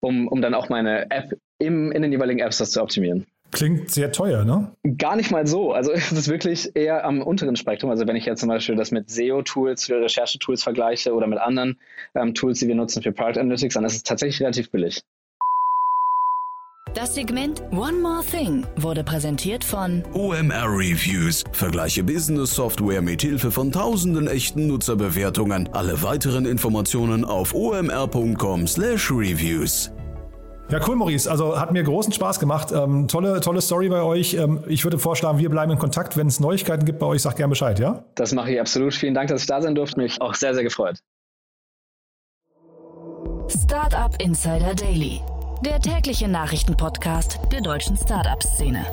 um, 0.01 0.27
um 0.29 0.43
dann 0.43 0.55
auch 0.55 0.69
meine 0.69 1.11
App 1.11 1.39
im, 1.59 1.93
in 1.93 2.03
den 2.03 2.13
jeweiligen 2.13 2.41
Apps 2.41 2.59
das 2.59 2.73
zu 2.73 2.83
optimieren. 2.83 3.27
Klingt 3.51 3.91
sehr 3.91 4.13
teuer, 4.13 4.45
ne? 4.45 4.73
Gar 4.99 5.17
nicht 5.17 5.31
mal 5.31 5.47
so. 5.47 5.73
Also 5.73 5.93
es 5.95 6.13
ist 6.13 6.29
wirklich 6.29 6.75
eher 6.75 7.05
am 7.05 7.23
unteren 7.23 7.57
Spektrum. 7.57 7.91
Also 7.91 8.07
wenn 8.07 8.17
ich 8.17 8.27
jetzt 8.27 8.41
zum 8.41 8.49
Beispiel 8.49 8.77
das 8.77 8.91
mit 8.91 9.09
SEO-Tools, 9.09 9.87
für 9.87 10.01
Recherchetools 10.01 10.63
vergleiche 10.63 11.15
oder 11.15 11.27
mit 11.27 11.39
anderen 11.39 11.79
ähm, 12.15 12.35
Tools, 12.35 12.59
die 12.59 12.69
wir 12.69 12.75
nutzen 12.75 13.03
für 13.03 13.13
Product 13.13 13.41
Analytics, 13.41 13.75
dann 13.75 13.85
ist 13.85 13.95
es 13.95 14.03
tatsächlich 14.03 14.41
relativ 14.41 14.71
billig. 14.71 15.03
Das 16.99 17.15
Segment 17.15 17.63
One 17.71 18.01
More 18.01 18.25
Thing 18.29 18.67
wurde 18.75 19.05
präsentiert 19.05 19.63
von 19.63 20.03
OMR 20.15 20.67
Reviews. 20.67 21.45
Vergleiche 21.53 22.03
Business 22.03 22.57
Software 22.57 23.03
mit 23.03 23.23
Hilfe 23.23 23.53
von 23.53 23.71
tausenden 23.71 24.27
echten 24.27 24.67
Nutzerbewertungen. 24.67 25.69
Alle 25.75 26.03
weiteren 26.03 26.45
Informationen 26.45 27.25
auf 27.25 27.55
omr.com/reviews. 27.55 29.93
Ja, 30.71 30.81
cool, 30.89 30.97
Maurice. 30.97 31.31
Also 31.31 31.61
hat 31.61 31.71
mir 31.71 31.85
großen 31.85 32.13
Spaß 32.13 32.41
gemacht. 32.41 32.73
Ähm, 32.73 33.07
tolle, 33.07 33.41
tolle 33.43 33.61
Story 33.61 33.91
bei 33.91 34.03
euch. 34.03 34.35
Ähm, 34.35 34.65
ich 34.67 34.83
würde 34.83 34.99
vorschlagen, 34.99 35.39
wir 35.39 35.51
bleiben 35.51 35.71
in 35.71 35.79
Kontakt. 35.79 36.17
Wenn 36.17 36.27
es 36.27 36.41
Neuigkeiten 36.41 36.85
gibt 36.85 36.99
bei 36.99 37.07
euch, 37.07 37.23
sag 37.23 37.37
gerne 37.37 37.51
Bescheid, 37.51 37.79
ja? 37.79 38.03
Das 38.17 38.35
mache 38.35 38.51
ich 38.51 38.61
absolut. 38.61 38.93
Vielen 38.93 39.15
Dank, 39.15 39.29
dass 39.29 39.43
ich 39.43 39.47
da 39.47 39.63
sein 39.63 39.77
durfte. 39.77 40.01
Mich 40.01 40.21
auch 40.21 40.35
sehr, 40.35 40.53
sehr 40.53 40.65
gefreut. 40.65 40.99
Startup 43.49 44.21
Insider 44.21 44.75
Daily, 44.75 45.21
der 45.65 45.81
tägliche 45.81 46.29
Nachrichtenpodcast 46.29 47.41
der 47.51 47.61
deutschen 47.61 47.97
Startup-Szene. 47.97 48.87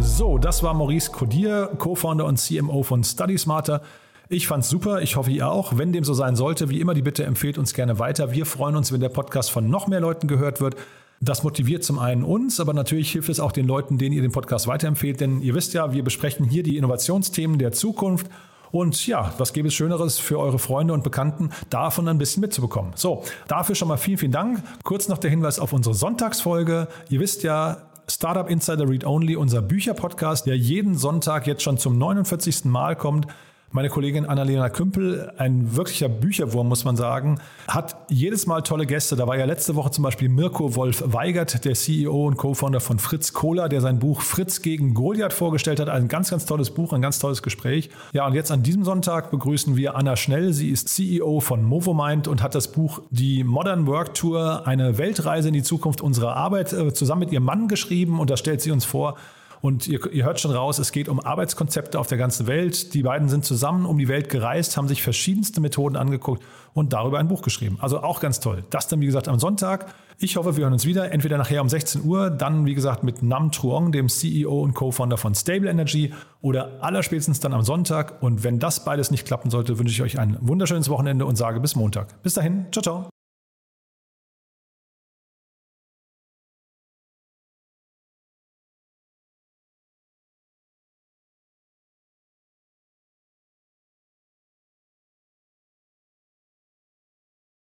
So, 0.00 0.38
das 0.38 0.62
war 0.62 0.74
Maurice 0.74 1.10
Codier, 1.10 1.70
Co-Founder 1.78 2.24
und 2.24 2.38
CMO 2.38 2.82
von 2.82 3.02
Study 3.02 3.36
Smarter. 3.36 3.82
Ich 4.28 4.46
fand's 4.46 4.68
super. 4.68 5.02
Ich 5.02 5.16
hoffe, 5.16 5.30
ihr 5.30 5.50
auch. 5.50 5.76
Wenn 5.76 5.92
dem 5.92 6.04
so 6.04 6.14
sein 6.14 6.36
sollte, 6.36 6.70
wie 6.70 6.80
immer 6.80 6.94
die 6.94 7.02
Bitte, 7.02 7.24
empfehlt 7.24 7.58
uns 7.58 7.74
gerne 7.74 7.98
weiter. 7.98 8.32
Wir 8.32 8.46
freuen 8.46 8.76
uns, 8.76 8.92
wenn 8.92 9.00
der 9.00 9.08
Podcast 9.08 9.50
von 9.50 9.68
noch 9.68 9.86
mehr 9.88 10.00
Leuten 10.00 10.28
gehört 10.28 10.60
wird. 10.60 10.76
Das 11.20 11.42
motiviert 11.42 11.84
zum 11.84 11.98
einen 11.98 12.22
uns, 12.22 12.60
aber 12.60 12.74
natürlich 12.74 13.10
hilft 13.12 13.28
es 13.28 13.40
auch 13.40 13.52
den 13.52 13.66
Leuten, 13.66 13.98
denen 13.98 14.14
ihr 14.14 14.22
den 14.22 14.32
Podcast 14.32 14.66
weiterempfehlt. 14.66 15.20
Denn 15.20 15.42
ihr 15.42 15.54
wisst 15.54 15.74
ja, 15.74 15.92
wir 15.92 16.04
besprechen 16.04 16.46
hier 16.46 16.62
die 16.62 16.76
Innovationsthemen 16.76 17.58
der 17.58 17.72
Zukunft. 17.72 18.28
Und 18.74 19.06
ja, 19.06 19.32
was 19.38 19.52
gäbe 19.52 19.68
es 19.68 19.74
Schöneres 19.74 20.18
für 20.18 20.36
eure 20.40 20.58
Freunde 20.58 20.94
und 20.94 21.04
Bekannten, 21.04 21.50
davon 21.70 22.08
ein 22.08 22.18
bisschen 22.18 22.40
mitzubekommen. 22.40 22.90
So, 22.96 23.22
dafür 23.46 23.76
schon 23.76 23.86
mal 23.86 23.98
vielen, 23.98 24.18
vielen 24.18 24.32
Dank. 24.32 24.64
Kurz 24.82 25.06
noch 25.06 25.18
der 25.18 25.30
Hinweis 25.30 25.60
auf 25.60 25.72
unsere 25.72 25.94
Sonntagsfolge. 25.94 26.88
Ihr 27.08 27.20
wisst 27.20 27.44
ja, 27.44 27.82
Startup 28.10 28.50
Insider 28.50 28.88
Read 28.88 29.06
Only, 29.06 29.36
unser 29.36 29.62
Bücherpodcast, 29.62 30.46
der 30.46 30.56
jeden 30.56 30.96
Sonntag 30.96 31.46
jetzt 31.46 31.62
schon 31.62 31.78
zum 31.78 31.98
49. 31.98 32.64
Mal 32.64 32.96
kommt. 32.96 33.28
Meine 33.74 33.88
Kollegin 33.88 34.24
Annalena 34.24 34.68
Kümpel, 34.68 35.32
ein 35.36 35.74
wirklicher 35.74 36.08
Bücherwurm, 36.08 36.68
muss 36.68 36.84
man 36.84 36.94
sagen, 36.94 37.40
hat 37.66 37.96
jedes 38.08 38.46
Mal 38.46 38.62
tolle 38.62 38.86
Gäste. 38.86 39.16
Da 39.16 39.26
war 39.26 39.36
ja 39.36 39.46
letzte 39.46 39.74
Woche 39.74 39.90
zum 39.90 40.04
Beispiel 40.04 40.28
Mirko 40.28 40.76
Wolf 40.76 41.02
Weigert, 41.04 41.64
der 41.64 41.74
CEO 41.74 42.28
und 42.28 42.36
Co-Founder 42.36 42.78
von 42.78 43.00
Fritz 43.00 43.32
Kohler, 43.32 43.68
der 43.68 43.80
sein 43.80 43.98
Buch 43.98 44.20
Fritz 44.20 44.62
gegen 44.62 44.94
Goliath 44.94 45.32
vorgestellt 45.32 45.80
hat. 45.80 45.88
Ein 45.88 46.06
ganz, 46.06 46.30
ganz 46.30 46.46
tolles 46.46 46.70
Buch, 46.70 46.92
ein 46.92 47.02
ganz 47.02 47.18
tolles 47.18 47.42
Gespräch. 47.42 47.90
Ja, 48.12 48.28
und 48.28 48.34
jetzt 48.34 48.52
an 48.52 48.62
diesem 48.62 48.84
Sonntag 48.84 49.32
begrüßen 49.32 49.74
wir 49.74 49.96
Anna 49.96 50.14
Schnell. 50.14 50.52
Sie 50.52 50.70
ist 50.70 50.88
CEO 50.90 51.40
von 51.40 51.64
Movomind 51.64 52.28
und 52.28 52.44
hat 52.44 52.54
das 52.54 52.70
Buch 52.70 53.02
Die 53.10 53.42
Modern 53.42 53.88
Work 53.88 54.14
Tour, 54.14 54.68
eine 54.68 54.98
Weltreise 54.98 55.48
in 55.48 55.54
die 55.54 55.64
Zukunft 55.64 56.00
unserer 56.00 56.36
Arbeit, 56.36 56.72
äh, 56.72 56.94
zusammen 56.94 57.22
mit 57.22 57.32
ihrem 57.32 57.42
Mann 57.42 57.66
geschrieben. 57.66 58.20
Und 58.20 58.30
das 58.30 58.38
stellt 58.38 58.60
sie 58.60 58.70
uns 58.70 58.84
vor. 58.84 59.16
Und 59.64 59.88
ihr, 59.88 60.12
ihr, 60.12 60.26
hört 60.26 60.40
schon 60.40 60.50
raus, 60.50 60.78
es 60.78 60.92
geht 60.92 61.08
um 61.08 61.20
Arbeitskonzepte 61.20 61.98
auf 61.98 62.06
der 62.06 62.18
ganzen 62.18 62.46
Welt. 62.46 62.92
Die 62.92 63.02
beiden 63.02 63.30
sind 63.30 63.46
zusammen 63.46 63.86
um 63.86 63.96
die 63.96 64.08
Welt 64.08 64.28
gereist, 64.28 64.76
haben 64.76 64.88
sich 64.88 65.02
verschiedenste 65.02 65.62
Methoden 65.62 65.96
angeguckt 65.96 66.44
und 66.74 66.92
darüber 66.92 67.18
ein 67.18 67.28
Buch 67.28 67.40
geschrieben. 67.40 67.78
Also 67.80 68.02
auch 68.02 68.20
ganz 68.20 68.40
toll. 68.40 68.64
Das 68.68 68.88
dann, 68.88 69.00
wie 69.00 69.06
gesagt, 69.06 69.26
am 69.26 69.38
Sonntag. 69.38 69.86
Ich 70.18 70.36
hoffe, 70.36 70.58
wir 70.58 70.64
hören 70.64 70.74
uns 70.74 70.84
wieder, 70.84 71.12
entweder 71.12 71.38
nachher 71.38 71.62
um 71.62 71.70
16 71.70 72.04
Uhr, 72.04 72.28
dann, 72.28 72.66
wie 72.66 72.74
gesagt, 72.74 73.04
mit 73.04 73.22
Nam 73.22 73.52
Truong, 73.52 73.90
dem 73.90 74.10
CEO 74.10 74.60
und 74.60 74.74
Co-Founder 74.74 75.16
von 75.16 75.34
Stable 75.34 75.70
Energy 75.70 76.12
oder 76.42 76.82
allerspätestens 76.82 77.40
dann 77.40 77.54
am 77.54 77.62
Sonntag. 77.62 78.22
Und 78.22 78.44
wenn 78.44 78.58
das 78.58 78.84
beides 78.84 79.10
nicht 79.10 79.24
klappen 79.24 79.50
sollte, 79.50 79.78
wünsche 79.78 79.94
ich 79.94 80.02
euch 80.02 80.20
ein 80.20 80.36
wunderschönes 80.42 80.90
Wochenende 80.90 81.24
und 81.24 81.36
sage 81.36 81.58
bis 81.60 81.74
Montag. 81.74 82.22
Bis 82.22 82.34
dahin, 82.34 82.66
ciao, 82.70 82.82
ciao. 82.82 83.13